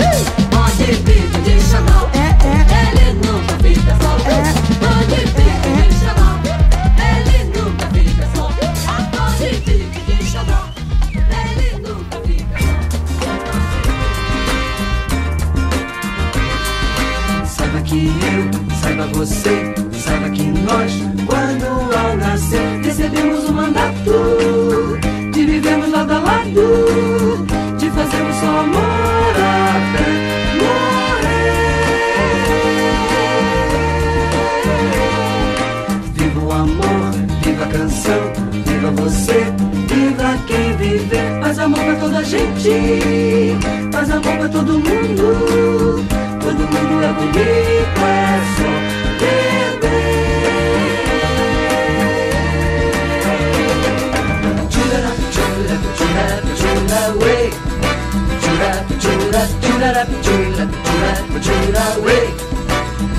Bom 0.50 0.68
de 0.76 0.92
bico 1.04 1.38
de 1.40 1.58
xodó. 1.58 2.10
Ele 2.12 3.14
nunca 3.14 3.54
fica 3.62 3.96
só. 3.96 4.12
Bom 4.82 5.00
de 5.08 5.20
de 5.32 5.48
xodó. 6.00 6.28
Ele 7.00 7.38
nunca 7.54 7.86
fica 7.94 8.24
só. 8.34 8.44
Bom 9.10 9.30
de 9.38 9.52
de 10.04 10.16
xodó. 10.30 10.60
Ele 11.16 11.68
nunca 11.80 12.16
fica 12.26 12.58
Saiba 17.46 17.80
que 17.80 18.00
eu, 18.06 18.40
saiba 18.82 19.06
você, 19.14 19.74
saiba 19.98 20.28
que 20.28 20.42
nós, 20.42 20.92
quando 21.26 21.66
ao 21.96 22.16
nascer, 22.18 22.82
recebemos 22.84 23.41
canção, 38.12 38.32
viva 38.52 38.90
você, 38.90 39.44
viva 39.88 40.38
quem 40.46 40.76
viver. 40.76 41.40
Paz 41.40 41.58
amor 41.58 41.80
pra 41.80 41.96
toda 41.96 42.22
gente, 42.24 43.56
paz 43.90 44.10
amor 44.10 44.36
pra 44.38 44.48
todo 44.48 44.72
mundo. 44.74 46.04
Todo 46.40 46.58
mundo 46.58 47.04
é 47.04 47.12
bonito, 47.12 48.00
é 48.04 48.40
só 48.56 48.70
beber. 49.18 49.92
Chura, 54.70 55.02
chura, 55.32 55.76
chura, 55.96 56.26
chura, 56.56 57.00
way. 57.24 57.46
Chura, 58.42 58.72
chura, 59.00 59.42
chura, 59.62 59.92
chura, 60.22 60.64
chura, 60.84 61.12
chura, 61.40 61.84
way. 62.04 62.26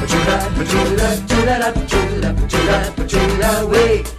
Chura, 0.08 0.38
chura, 0.70 1.10
chura, 1.28 1.74
chura, 1.88 2.30
chura, 2.48 2.80
chura, 3.08 3.52
way. 3.68 4.13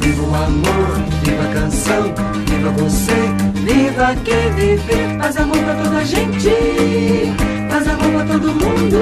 Viva 0.00 0.22
o 0.22 0.34
amor, 0.34 0.98
viva 1.22 1.44
a 1.44 1.52
canção, 1.54 2.14
viva 2.46 2.70
você, 2.70 3.14
viva 3.54 4.16
quem 4.24 4.52
viver. 4.54 5.18
Faz 5.20 5.36
amor 5.36 5.58
pra 5.58 5.74
toda 5.74 5.98
a 5.98 6.04
gente, 6.04 6.50
faz 7.70 7.86
amor 7.86 8.10
pra 8.12 8.24
todo 8.24 8.48
mundo. 8.48 9.00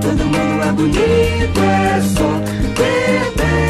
Todo 0.00 0.24
mundo 0.24 0.62
é 0.62 0.72
bonito, 0.72 1.60
é 1.60 2.00
só 2.02 2.30
beber. 2.76 3.65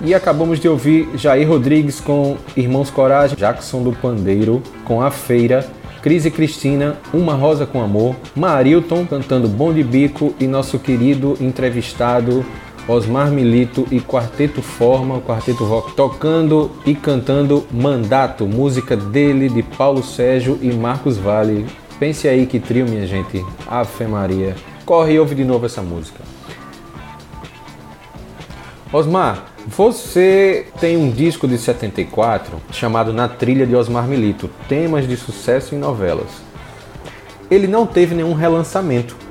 E 0.00 0.14
acabamos 0.14 0.58
de 0.60 0.68
ouvir 0.68 1.08
Jair 1.16 1.46
Rodrigues 1.46 2.00
com 2.00 2.36
Irmãos 2.56 2.88
Coragem, 2.88 3.36
Jackson 3.36 3.82
do 3.82 3.92
Pandeiro 3.92 4.62
com 4.84 5.02
A 5.02 5.10
Feira, 5.10 5.66
Cris 6.00 6.24
e 6.24 6.30
Cristina, 6.30 6.96
Uma 7.12 7.34
Rosa 7.34 7.66
com 7.66 7.82
Amor, 7.82 8.16
Marilton 8.34 9.04
cantando 9.04 9.48
Bom 9.48 9.72
de 9.72 9.82
Bico 9.82 10.34
e 10.40 10.46
nosso 10.46 10.78
querido 10.78 11.36
entrevistado 11.40 12.46
Osmar 12.88 13.30
Milito 13.30 13.86
e 13.90 14.00
Quarteto 14.00 14.62
Forma, 14.62 15.16
o 15.16 15.20
Quarteto 15.20 15.62
Rock, 15.62 15.92
tocando 15.92 16.70
e 16.86 16.94
cantando 16.94 17.66
Mandato, 17.70 18.46
música 18.46 18.96
dele, 18.96 19.50
de 19.50 19.62
Paulo 19.62 20.02
Sérgio 20.02 20.58
e 20.62 20.72
Marcos 20.72 21.18
Vale. 21.18 21.66
Pense 21.98 22.26
aí 22.26 22.46
que 22.46 22.58
trio, 22.58 22.88
minha 22.88 23.06
gente. 23.06 23.44
Ave 23.66 24.06
Maria. 24.06 24.56
Corre 24.86 25.12
e 25.12 25.20
ouve 25.20 25.34
de 25.34 25.44
novo 25.44 25.66
essa 25.66 25.82
música. 25.82 26.24
Osmar, 28.90 29.44
você 29.66 30.66
tem 30.80 30.96
um 30.96 31.10
disco 31.10 31.46
de 31.46 31.58
74 31.58 32.56
chamado 32.72 33.12
Na 33.12 33.28
Trilha 33.28 33.66
de 33.66 33.76
Osmar 33.76 34.08
Milito, 34.08 34.48
temas 34.66 35.06
de 35.06 35.14
sucesso 35.14 35.74
em 35.74 35.78
novelas. 35.78 36.30
Ele 37.50 37.66
não 37.66 37.86
teve 37.86 38.14
nenhum 38.14 38.32
relançamento. 38.32 39.27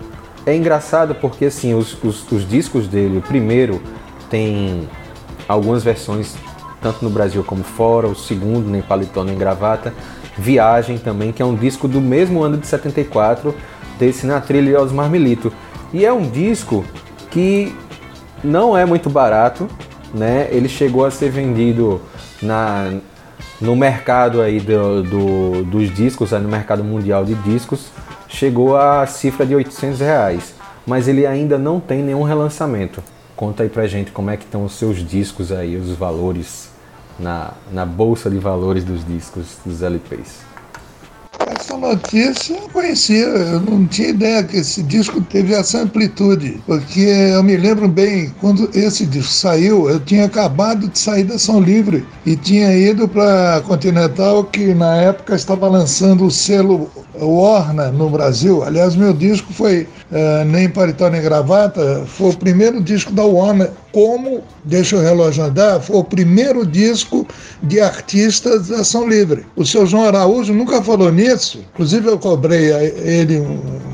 É 0.47 0.55
engraçado 0.55 1.13
porque 1.13 1.45
assim, 1.45 1.73
os, 1.73 2.01
os, 2.01 2.31
os 2.31 2.47
discos 2.47 2.87
dele, 2.87 3.17
o 3.17 3.21
primeiro 3.21 3.81
tem 4.29 4.87
algumas 5.45 5.83
versões, 5.83 6.35
tanto 6.81 7.03
no 7.03 7.09
Brasil 7.09 7.43
como 7.43 7.65
fora, 7.65 8.07
o 8.07 8.15
segundo, 8.15 8.69
nem 8.69 8.81
paletó 8.81 9.25
nem 9.25 9.37
gravata, 9.37 9.93
Viagem 10.37 10.97
também, 10.97 11.33
que 11.33 11.41
é 11.41 11.45
um 11.45 11.53
disco 11.53 11.85
do 11.85 11.99
mesmo 11.99 12.43
ano 12.43 12.57
de 12.57 12.65
74, 12.65 13.53
desse 13.99 14.25
Na 14.25 14.39
Trilha 14.39 14.79
Osmar 14.79 15.09
Milito. 15.09 15.51
E 15.91 16.05
é 16.05 16.13
um 16.13 16.29
disco 16.29 16.85
que 17.29 17.75
não 18.41 18.77
é 18.77 18.85
muito 18.85 19.09
barato, 19.09 19.67
né? 20.13 20.47
Ele 20.51 20.69
chegou 20.69 21.05
a 21.05 21.11
ser 21.11 21.29
vendido 21.29 21.99
na, 22.41 22.93
no 23.59 23.75
mercado 23.75 24.41
aí 24.41 24.59
do, 24.59 25.03
do, 25.03 25.63
dos 25.65 25.93
discos, 25.93 26.31
no 26.31 26.47
mercado 26.47 26.83
mundial 26.83 27.25
de 27.25 27.33
discos, 27.33 27.91
chegou 28.37 28.77
a 28.77 29.07
cifra 29.07 29.45
de 29.47 29.55
800 29.55 29.99
reais. 29.99 30.53
Mas 30.85 31.07
ele 31.07 31.25
ainda 31.25 31.57
não 31.57 31.79
tem 31.79 32.03
nenhum 32.03 32.21
relançamento. 32.21 33.03
Conta 33.35 33.63
aí 33.63 33.69
pra 33.69 33.87
gente 33.87 34.11
como 34.11 34.29
é 34.29 34.37
que 34.37 34.45
estão 34.45 34.63
os 34.63 34.73
seus 34.73 35.05
discos 35.05 35.51
aí, 35.51 35.75
os 35.75 35.89
valores 35.89 36.69
na, 37.19 37.53
na 37.71 37.85
bolsa 37.85 38.29
de 38.29 38.37
valores 38.37 38.83
dos 38.83 39.05
discos, 39.05 39.57
dos 39.65 39.81
LPs. 39.81 40.45
Essa 41.45 41.77
notícia 41.77 42.55
eu 42.55 42.67
conhecia, 42.69 43.25
eu 43.25 43.61
não 43.61 43.85
tinha 43.85 44.09
ideia 44.09 44.43
que 44.43 44.57
esse 44.57 44.81
disco 44.81 45.21
teve 45.21 45.53
essa 45.53 45.79
amplitude, 45.83 46.59
porque 46.65 46.99
eu 46.99 47.43
me 47.43 47.55
lembro 47.55 47.87
bem, 47.87 48.33
quando 48.41 48.69
esse 48.73 49.05
disco 49.05 49.31
saiu, 49.31 49.87
eu 49.87 49.99
tinha 49.99 50.25
acabado 50.25 50.87
de 50.87 50.97
sair 50.97 51.23
da 51.23 51.37
São 51.37 51.61
Livre 51.61 52.05
e 52.25 52.35
tinha 52.35 52.75
ido 52.75 53.07
para 53.07 53.61
Continental, 53.65 54.43
que 54.45 54.73
na 54.73 54.97
época 54.97 55.35
estava 55.35 55.67
lançando 55.67 56.25
o 56.25 56.31
selo 56.31 56.89
Warner 57.15 57.91
no 57.93 58.09
Brasil. 58.09 58.63
Aliás, 58.63 58.95
meu 58.95 59.13
disco 59.13 59.53
foi 59.53 59.87
uh, 60.11 60.43
Nem 60.45 60.67
Paritó 60.69 61.09
Nem 61.09 61.21
Gravata, 61.21 62.03
foi 62.07 62.31
o 62.31 62.37
primeiro 62.37 62.81
disco 62.81 63.11
da 63.11 63.23
Warner 63.23 63.71
como 63.91 64.43
Deixa 64.63 64.97
o 64.97 65.01
Relógio 65.01 65.45
Andar, 65.45 65.81
foi 65.81 65.95
o 65.95 66.03
primeiro 66.03 66.65
disco 66.65 67.25
de 67.63 67.79
artistas 67.79 68.67
da 68.67 68.81
Ação 68.81 69.07
Livre. 69.07 69.45
O 69.55 69.65
seu 69.65 69.85
João 69.85 70.03
Araújo 70.03 70.53
nunca 70.53 70.81
falou 70.81 71.09
nisso, 71.09 71.63
inclusive 71.73 72.07
eu 72.07 72.19
cobrei 72.19 72.73
a 72.73 72.83
ele 72.83 73.39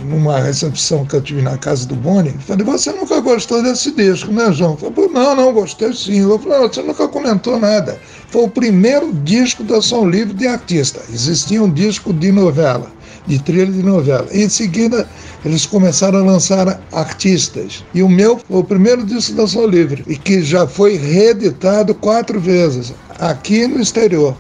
numa 0.06 0.40
recepção 0.40 1.06
que 1.06 1.16
eu 1.16 1.22
tive 1.22 1.44
na 1.44 1.58
casa 1.58 1.86
do 1.86 1.96
Boni. 1.96 2.32
Falei, 2.40 2.66
você 2.66 2.92
nunca 2.92 3.20
gostou 3.22 3.62
desse 3.62 3.92
disco, 3.92 4.32
né, 4.32 4.52
João? 4.52 4.76
Falei, 4.76 5.10
não, 5.10 5.36
não, 5.36 5.54
gostei 5.54 5.94
sim. 5.94 6.22
Eu 6.22 6.40
falei, 6.40 6.68
você 6.68 6.82
nunca 6.82 7.08
comentou 7.08 7.60
nada. 7.60 8.00
Foi 8.30 8.44
o 8.44 8.50
primeiro 8.50 9.14
disco 9.14 9.64
da 9.64 9.78
Ação 9.78 10.10
Livre 10.10 10.34
de 10.34 10.48
artista. 10.48 11.02
Existia 11.12 11.62
um 11.62 11.72
disco 11.72 12.12
de 12.12 12.32
novela 12.32 12.92
de 13.26 13.42
trilha 13.42 13.72
de 13.72 13.84
novela. 13.84 14.28
Em 14.32 14.50
seguida, 14.50 15.08
eles 15.44 15.66
começaram 15.66 16.20
a 16.20 16.24
lançar 16.24 16.80
artistas. 16.92 17.84
E 17.94 18.04
o 18.04 18.10
meu 18.10 18.38
foi 18.38 18.60
o 18.60 18.64
primeiro 18.64 19.06
disco 19.06 19.34
da 19.34 19.48
Sol 19.48 19.68
Livre, 19.68 20.04
e 20.08 20.18
que 20.18 20.42
já 20.42 20.68
foi 20.68 20.98
reeditado 20.98 21.94
quatro 21.96 22.40
vezes, 22.40 22.94
aqui 23.20 23.68
no 23.68 23.82
exterior. 23.82 24.36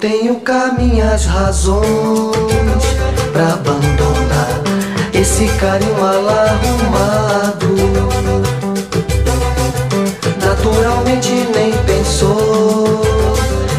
Tenho 0.00 0.40
cá 0.40 0.74
minhas 0.78 1.26
razões 1.26 1.84
pra 3.32 3.52
abandonar 3.52 4.48
esse 5.12 5.46
carinho 5.58 5.94
mal 6.00 6.26
arrumado. 6.26 7.76
Naturalmente 10.42 11.30
nem 11.54 11.72
pensou 11.84 13.02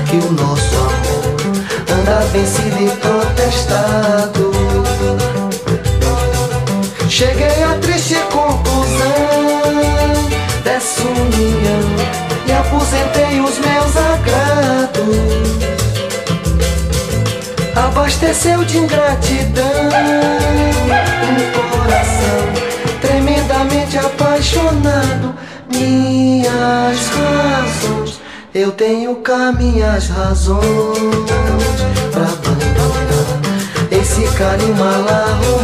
que 0.07 0.17
o 0.17 0.32
nosso 0.34 0.76
amor 0.76 1.99
anda 1.99 2.19
vencido 2.28 2.78
e 2.80 2.89
protestado. 2.97 4.51
Cheguei 7.09 7.63
à 7.63 7.80
triste 7.82 8.15
conclusão 8.32 9.09
dessa 10.63 11.01
união 11.01 11.82
e 12.45 12.51
aposentei 12.51 13.41
os 13.41 13.57
meus 13.57 13.97
agrados 13.97 15.00
abasteceu 17.91 18.63
de 18.63 18.77
ingratidão 18.77 19.65
um 21.27 21.77
coração 21.77 22.41
tremendamente 23.01 23.97
apaixonado. 23.97 25.35
minhas 25.69 27.07
razões. 27.09 28.21
Eu 28.53 28.71
tenho 28.71 29.15
cá 29.17 29.51
minhas 29.51 30.07
razões 30.07 30.61
pra 32.11 32.23
abandonar 32.23 33.41
esse 33.91 34.23
carinho 34.37 34.75
mal 34.75 35.07
arrumado. 35.07 35.61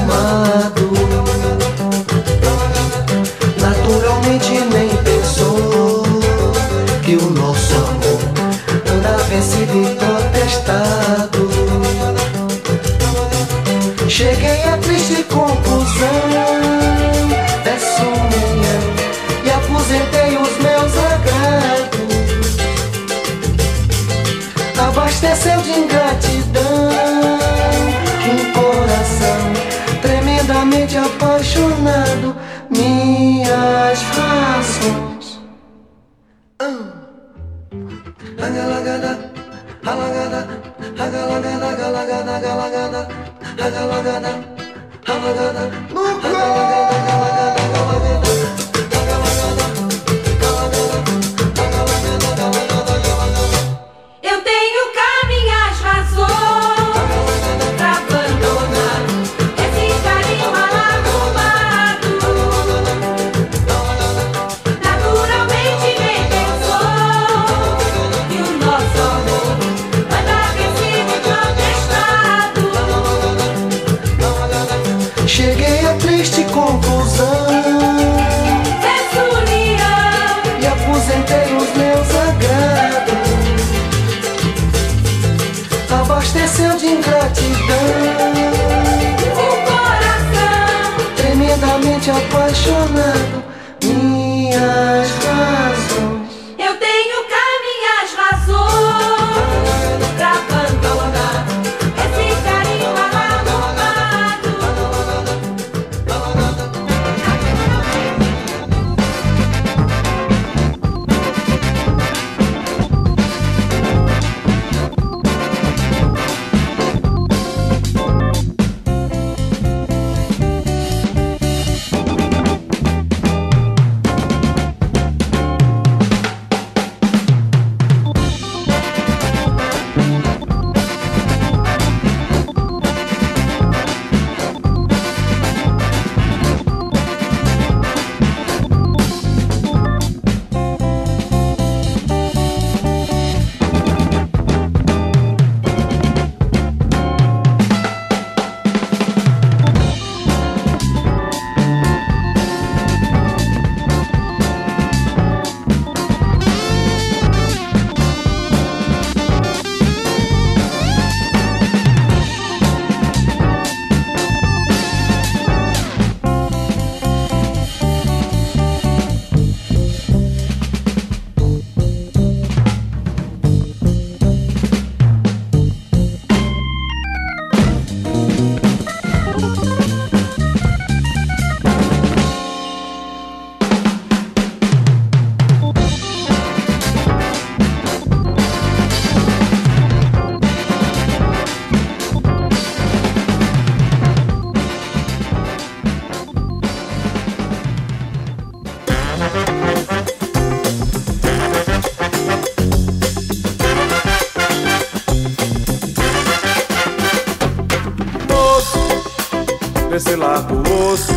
Desse 209.98 210.16
largo 210.16 210.62
osso, 210.92 211.12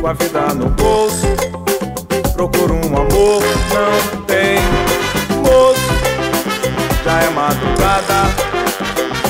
com 0.00 0.06
a 0.06 0.14
vida 0.14 0.54
no 0.54 0.70
bolso, 0.70 1.26
procuro 2.32 2.72
um 2.74 2.96
amor, 2.96 3.42
não 3.74 4.22
tem. 4.22 4.60
Moço, 5.42 5.92
já 7.04 7.20
é 7.20 7.28
madrugada, 7.28 8.32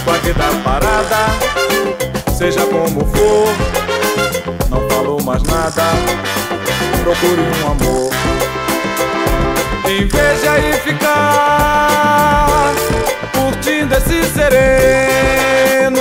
com 0.04 0.10
a 0.12 0.18
vida 0.18 0.44
parada, 0.62 1.26
seja 2.38 2.64
como 2.66 3.04
for, 3.06 3.48
não 4.70 4.88
falou 4.90 5.20
mais 5.24 5.42
nada, 5.42 5.82
procure 7.02 7.40
um 7.40 7.66
amor. 7.72 8.12
De 9.86 10.48
aí 10.48 10.72
ficar 10.84 12.72
curtindo 13.34 13.92
esse 13.96 14.22
sereno. 14.32 16.00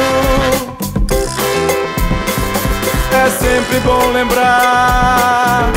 É 3.25 3.29
sempre 3.31 3.79
bom 3.79 4.11
lembrar 4.11 5.71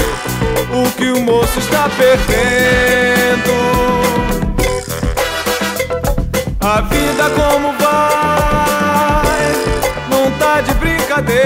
o 0.70 0.90
que 0.90 1.10
o 1.10 1.18
moço 1.22 1.58
está 1.58 1.88
perdendo. 1.96 3.54
A 6.60 6.82
vida 6.82 7.30
como 7.30 7.72
vai, 7.78 9.52
não 10.10 10.30
tá 10.32 10.60
de 10.60 10.74
brincadeira. 10.74 11.38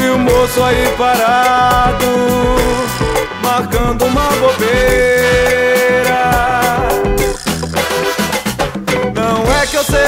E 0.00 0.08
o 0.10 0.16
moço 0.16 0.62
aí 0.62 0.94
parado, 0.96 2.06
marcando 3.42 4.04
uma 4.04 4.28
bobeira. 4.38 5.67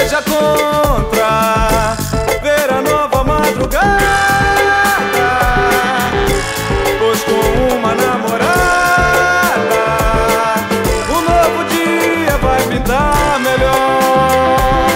seja 0.01 0.23
contra 0.23 1.95
ver 2.43 2.73
a 2.73 2.81
nova 2.81 3.23
madrugada, 3.23 3.99
pois 6.99 7.23
com 7.25 7.75
uma 7.77 7.95
namorada 7.95 8.51
o 11.11 11.21
novo 11.21 11.65
dia 11.65 12.39
vai 12.39 12.63
pintar 12.63 13.39
melhor. 13.41 14.91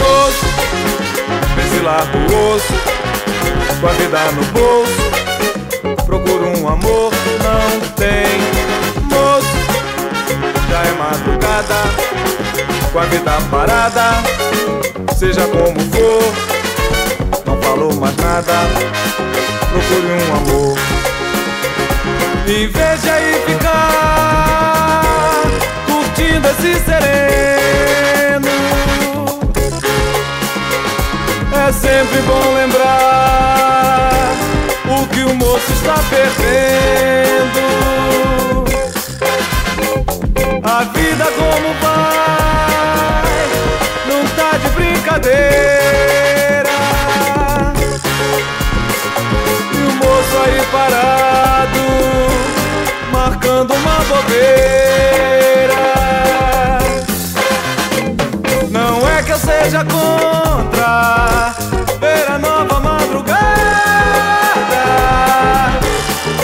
Moço, 0.00 0.46
vem 1.54 1.66
se 1.68 1.80
osso, 2.34 2.74
com 3.78 3.86
a 3.86 3.92
vida 3.92 4.32
no 4.32 4.44
bolso. 4.52 5.31
parada, 11.62 11.82
com 12.92 12.98
a 12.98 13.04
vida 13.04 13.30
parada, 13.50 14.22
seja 15.16 15.46
como 15.46 15.80
for, 15.90 16.32
não 17.46 17.60
falou 17.62 17.94
mais 17.94 18.16
nada, 18.16 18.52
procure 19.70 20.12
um 20.12 20.36
amor. 20.36 20.78
E 22.46 22.66
veja 22.66 23.12
aí 23.14 23.42
ficar 23.46 25.02
curtindo 25.86 26.48
esse 26.48 26.74
sereno. 26.84 28.48
É 31.54 31.72
sempre 31.72 32.20
bom 32.22 32.54
lembrar 32.54 34.34
o 34.86 35.06
que 35.06 35.22
o 35.22 35.34
moço 35.34 35.72
está 35.72 35.94
perdendo. 36.10 37.21
fazendo 53.62 53.74
uma 53.74 53.96
bobeira. 54.04 55.74
Não 58.70 59.08
é 59.08 59.22
que 59.22 59.32
eu 59.32 59.38
seja 59.38 59.84
contra 59.84 61.54
ver 62.00 62.30
a 62.30 62.38
nova 62.38 62.80
madrugada, 62.80 63.44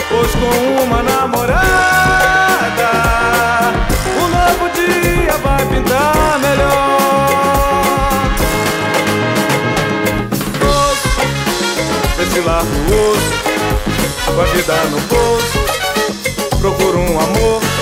pois 0.09 0.31
com 0.35 0.83
uma 0.83 1.03
namorada 1.03 1.59
o 4.17 4.27
novo 4.27 4.69
dia 4.73 5.37
vai 5.43 5.65
pintar 5.65 6.39
melhor. 6.39 6.99
Esse 12.21 12.39
largo 12.41 12.69
osso, 13.11 13.33
com 14.25 14.41
a 14.41 14.45
vida 14.45 14.75
no 14.91 14.99
bolso 15.01 15.48
amor. 17.19 17.78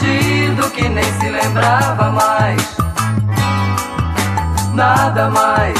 Escondido 0.00 0.70
que 0.70 0.88
nem 0.88 1.04
se 1.04 1.28
lembrava 1.28 2.10
mais. 2.10 2.76
Nada 4.74 5.28
mais. 5.28 5.78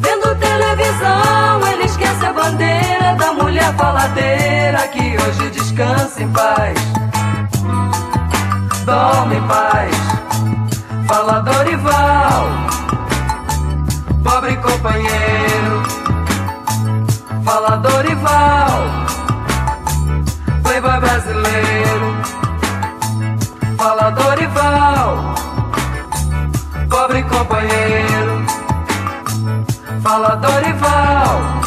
Vendo 0.00 0.34
televisão, 0.36 1.66
ele 1.72 1.84
esquece 1.84 2.24
a 2.24 2.32
bandeira 2.32 3.14
da 3.18 3.32
mulher 3.34 3.74
faladeira 3.74 4.88
que 4.88 5.16
hoje 5.16 5.50
descansa 5.50 6.22
em 6.22 6.28
paz. 6.30 6.78
Dorme 8.84 9.36
em 9.36 9.42
paz. 9.46 9.96
Fala 11.06 11.40
Dorival, 11.40 12.48
pobre 14.24 14.56
companheiro. 14.56 15.82
Fala 17.44 17.76
Dorival, 17.76 18.82
playboy 20.62 21.00
brasileiro. 21.00 22.41
Fala 23.82 24.12
Dorival, 24.12 25.34
pobre 26.88 27.20
companheiro. 27.24 28.46
Fala 30.00 30.36
Dorival. 30.36 31.61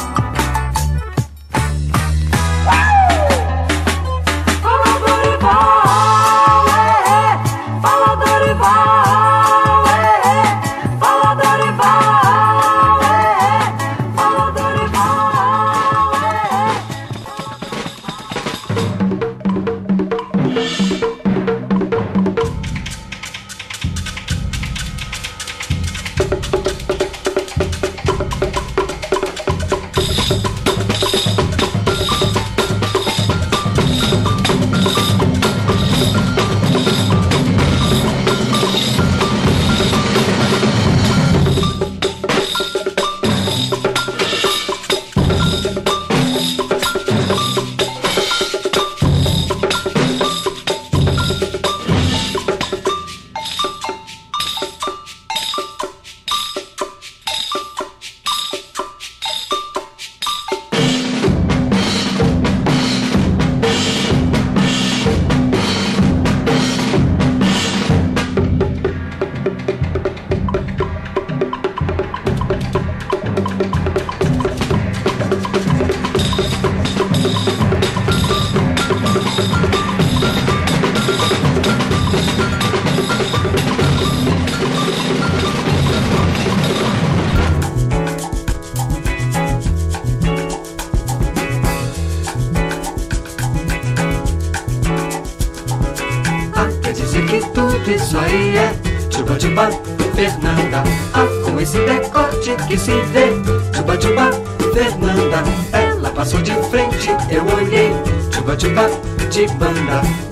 Tchuba, 109.36 109.68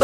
de 0.00 0.03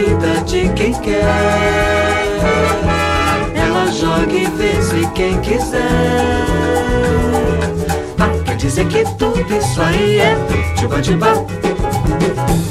vida 0.00 0.40
de 0.46 0.68
quem 0.70 0.92
quer. 0.94 1.22
Ela 3.54 3.92
joga 3.92 4.32
e 4.32 4.46
vence 4.46 5.06
quem 5.14 5.38
quiser. 5.40 5.80
Ah, 8.18 8.30
quer 8.44 8.56
dizer 8.56 8.86
que 8.86 9.04
tudo 9.16 9.44
isso 9.54 9.82
aí 9.82 10.18
é 10.18 10.36
Tchuba 10.76 11.00
Tchuba 11.00 11.32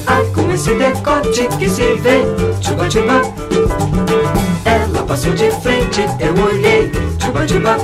Ah, 0.07 0.21
com 0.33 0.51
esse 0.51 0.73
decote 0.75 1.47
que 1.57 1.69
se 1.69 1.93
vê 1.95 2.21
Tchuba 2.61 2.87
Tchuba 2.87 3.21
Ela 4.65 5.03
passou 5.03 5.33
de 5.33 5.49
frente, 5.51 6.01
eu 6.19 6.43
olhei 6.43 6.91
Tchuba 7.17 7.45
Tchuba 7.47 7.77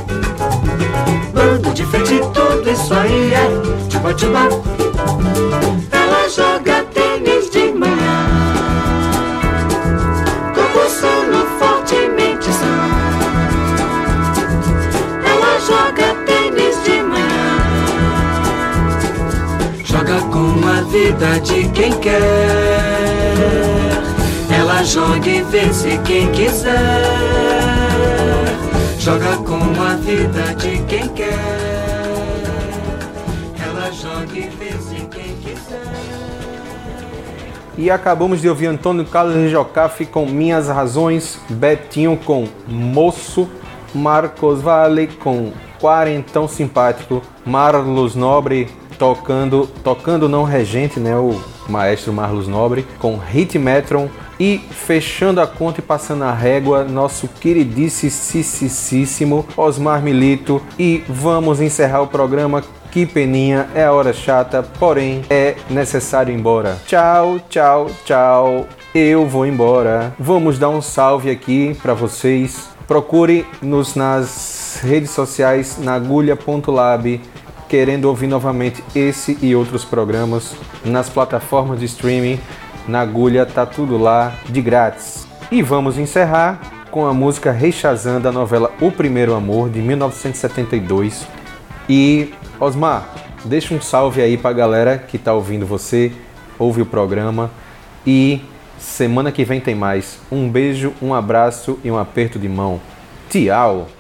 Bando 1.34 1.74
de 1.74 1.86
frente, 1.86 2.22
tudo 2.34 2.70
isso 2.70 2.94
aí 2.94 3.34
é 3.34 3.48
Tchuba 3.90 4.14
vida 20.96 21.40
de 21.42 21.68
quem 21.72 21.92
quer. 22.00 22.22
Ela 24.58 24.82
joga 24.84 25.28
e 25.28 25.42
vence 25.42 26.00
quem 26.06 26.32
quiser. 26.32 27.04
Joga 28.98 29.36
com 29.38 29.60
a 29.82 29.96
vida 29.96 30.56
de 30.56 30.82
quem 30.84 31.10
quer. 31.10 31.38
Ela 33.62 33.92
joga 33.92 34.38
e 34.38 34.50
vence 34.50 34.96
quem 35.12 35.36
quiser. 35.44 35.84
E 37.78 37.92
acabamos 37.92 38.40
de 38.40 38.48
ouvir 38.48 38.68
Antônio 38.68 39.04
Carlos 39.04 39.36
Rijocafe 39.36 40.06
com 40.06 40.26
Minhas 40.26 40.70
Razões, 40.70 41.38
Betinho 41.50 42.16
com 42.16 42.48
Moço, 42.66 43.50
Marcos 43.94 44.62
Vale 44.62 45.08
com 45.08 45.52
Quarentão 45.78 46.48
Simpático, 46.48 47.22
Marlos 47.46 48.16
Nobre 48.16 48.70
tocando, 48.98 49.68
tocando 49.84 50.30
não 50.30 50.44
regente, 50.44 51.00
né, 51.00 51.16
o 51.16 51.40
maestro 51.68 52.14
Marlos 52.14 52.48
Nobre, 52.48 52.86
com 53.00 53.18
Hit 53.18 53.58
Metron 53.58 54.08
e 54.40 54.58
fechando 54.58 55.42
a 55.42 55.48
conta 55.48 55.80
e 55.80 55.84
passando 55.84 56.24
a 56.24 56.34
régua, 56.34 56.84
nosso 56.84 57.28
queridíssimo 57.28 59.46
Osmar 59.56 60.02
Milito. 60.02 60.62
E 60.78 61.04
vamos 61.08 61.62
encerrar 61.62 62.02
o 62.02 62.08
programa. 62.08 62.64
Que 62.92 63.06
peninha, 63.06 63.68
é 63.76 63.84
a 63.84 63.92
hora 63.92 64.14
chata, 64.14 64.64
porém 64.64 65.22
é 65.30 65.56
necessário 65.70 66.34
ir 66.34 66.38
embora. 66.38 66.78
Tchau, 66.88 67.40
tchau, 67.50 67.88
tchau. 68.06 68.66
Eu 68.94 69.28
vou 69.28 69.46
embora. 69.46 70.14
Vamos 70.18 70.58
dar 70.58 70.70
um 70.70 70.82
salve 70.82 71.30
aqui 71.30 71.78
para 71.82 71.94
vocês. 71.94 72.70
Procure-nos 72.88 73.96
nas 73.96 74.80
redes 74.82 75.10
sociais 75.10 75.78
na 75.78 75.96
agulha.lab 75.96 77.20
querendo 77.68 78.06
ouvir 78.06 78.28
novamente 78.28 78.84
esse 78.96 79.38
e 79.42 79.56
outros 79.56 79.84
programas 79.84 80.56
nas 80.84 81.10
plataformas 81.10 81.80
de 81.80 81.86
streaming 81.86 82.40
na 82.88 83.02
agulha, 83.02 83.46
tá 83.46 83.66
tudo 83.66 83.98
lá 83.98 84.34
de 84.48 84.62
grátis. 84.62 85.28
E 85.52 85.62
vamos 85.62 85.98
encerrar 85.98 86.88
com 86.92 87.06
a 87.06 87.14
música 87.14 87.52
Rei 87.52 87.72
Shazam 87.72 88.22
da 88.22 88.32
novela 88.32 88.72
O 88.80 88.92
Primeiro 88.92 89.34
Amor 89.34 89.70
de 89.70 89.82
1972. 89.82 91.28
E 91.90 92.34
Osmar, 92.60 93.10
deixa 93.44 93.74
um 93.74 93.82
salve 93.82 94.22
aí 94.22 94.38
pra 94.38 94.54
galera 94.54 94.98
que 94.98 95.18
tá 95.18 95.34
ouvindo 95.34 95.66
você, 95.66 96.12
ouve 96.58 96.82
o 96.82 96.86
programa 96.86 97.52
e 98.06 98.42
semana 98.78 99.32
que 99.32 99.44
vem 99.44 99.60
tem 99.60 99.76
mais. 99.76 100.20
Um 100.32 100.50
beijo, 100.50 100.94
um 101.02 101.14
abraço 101.14 101.80
e 101.84 101.92
um 101.92 101.98
aperto 101.98 102.40
de 102.40 102.48
mão. 102.48 102.80
Tchau! 103.30 103.95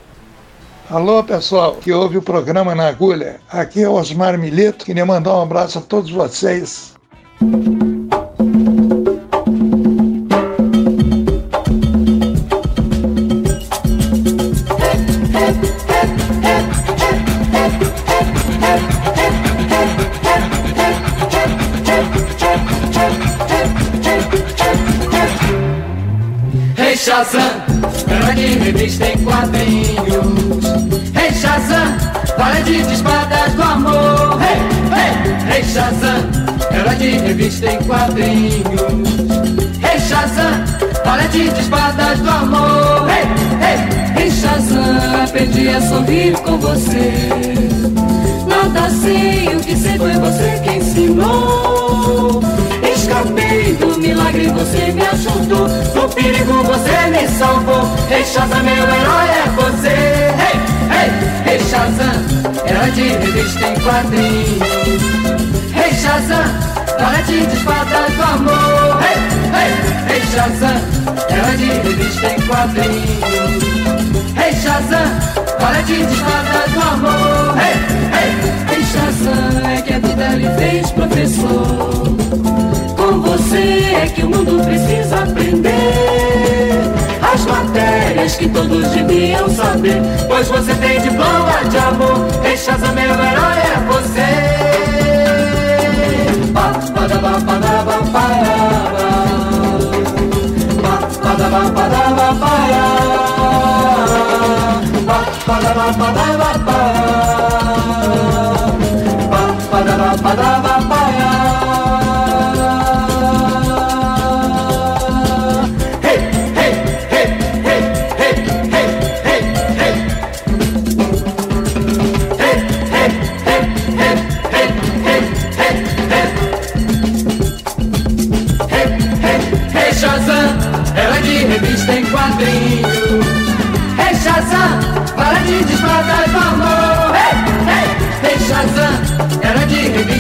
Alô, 0.90 1.24
pessoal 1.24 1.78
que 1.78 1.92
ouve 1.92 2.18
o 2.18 2.22
programa 2.22 2.76
na 2.76 2.88
agulha. 2.88 3.40
Aqui 3.50 3.82
é 3.82 3.90
o 3.90 3.94
Osmar 3.94 4.38
Milito. 4.38 4.86
Queria 4.86 5.04
mandar 5.04 5.36
um 5.36 5.42
abraço 5.42 5.80
a 5.80 5.82
todos 5.82 6.12
vocês. 6.12 6.94
Shazam, 35.76 36.32
grande 36.72 37.18
revista 37.18 37.70
em 37.70 37.84
quadrinhos. 37.84 38.64
Rei 39.82 40.00
Shazam, 40.00 40.64
parede 41.04 41.50
de 41.50 41.60
espadas 41.60 42.18
do 42.20 42.30
amor. 42.30 43.06
Rei, 43.08 43.26
rei, 43.60 44.14
Rei 44.16 44.32
Shazam, 44.32 45.22
aprendi 45.22 45.68
a 45.68 45.82
sorrir 45.82 46.32
com 46.44 46.58
você. 46.60 47.28
Nada 48.48 48.90
sei, 48.90 49.50
o 49.54 49.60
que 49.60 49.76
sei 49.76 49.98
foi 49.98 50.14
você 50.14 50.62
quem 50.64 50.78
ensinou. 50.78 52.42
Escapei 52.96 53.74
do 53.74 54.00
milagre, 54.00 54.48
você 54.48 54.94
me 54.94 55.06
ajudou. 55.08 55.68
Do 55.68 56.16
perigo, 56.16 56.64
você 56.64 57.10
me 57.10 57.28
salvou. 57.38 57.84
Rei 58.08 58.24
Shazam, 58.24 58.64
meu 58.64 58.76
herói 58.76 59.28
é 59.28 59.50
você. 59.58 59.90
Rei, 60.38 60.56
rei, 60.90 61.12
Rei 61.44 61.60
Shazam, 61.70 62.64
era 62.66 62.90
de 62.92 63.10
revista 63.10 63.68
em 63.68 63.80
quadrinhos. 63.82 65.45
Rei 65.96 66.04
Shazam, 66.04 66.44
parede 67.00 67.46
de 67.46 67.56
espadas 67.56 68.14
do 68.16 68.22
amor. 68.22 69.00
Rei, 69.00 69.16
rei, 69.56 69.72
Rei 70.10 70.22
Shazam, 70.28 70.78
era 71.30 71.56
de 71.56 71.68
revista 71.68 72.28
em 72.28 72.42
quadrinhos. 72.42 73.64
Rei 74.36 74.52
Shazam, 74.52 75.08
parede 75.58 76.06
de 76.06 76.14
espadas 76.14 76.72
do 76.74 76.82
amor. 76.82 77.56
Rei, 77.56 77.76
rei, 78.12 78.30
Rei 78.68 78.84
Shazam, 78.84 79.72
é 79.72 79.82
que 79.84 79.94
a 79.94 80.00
vida 80.00 80.28
lhe 80.36 80.50
fez 80.60 80.92
professor. 80.92 82.18
Com 82.98 83.22
você 83.22 83.96
é 83.96 84.12
que 84.14 84.24
o 84.24 84.30
mundo 84.30 84.66
precisa 84.66 85.24
aprender 85.24 86.82
as 87.34 87.46
matérias 87.46 88.36
que 88.36 88.50
todos 88.50 88.86
deviam 88.90 89.48
saber. 89.50 90.02
Pois 90.28 90.46
você 90.50 90.76
tem 90.76 91.00
diploma 91.00 91.64
de 91.70 91.78
amor, 91.78 92.28
Rei 92.44 92.58
Shazam, 92.58 92.94
meu 92.94 93.12
herói 93.12 93.55
ba 105.86 105.94
ba 106.00 106.12
ba. 106.16 106.25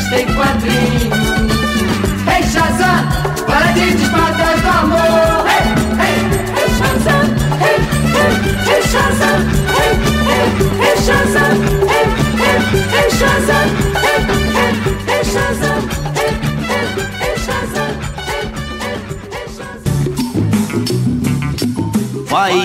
De 0.09 0.15
revista 0.15 0.15
em 0.15 0.25
quadrinhos. 0.35 1.17
Hey, 2.27 2.43
Shazam, 2.43 3.01
para 3.45 3.71
de 3.73 3.91
desmadar 3.91 4.57
do 4.61 4.69
amor. 4.69 5.45
Hey, 5.47 5.65
hey, 5.99 6.19
hey, 6.55 6.69
Shazam, 6.77 7.25
hey, 7.59 7.77
hey, 8.13 8.31
hey, 8.65 8.81
Shazam, 8.81 9.39
hey, 9.75 9.91
hey, 10.27 10.47
hey, 10.81 10.95
Shazam, 11.01 11.55
hey, 11.87 12.05
hey, 12.37 12.57
hey, 12.91 13.09
Shazam, 13.09 13.67
hey, 14.03 14.19
hey, 14.53 14.73
hey, 15.07 15.23
Shazam, 15.23 15.74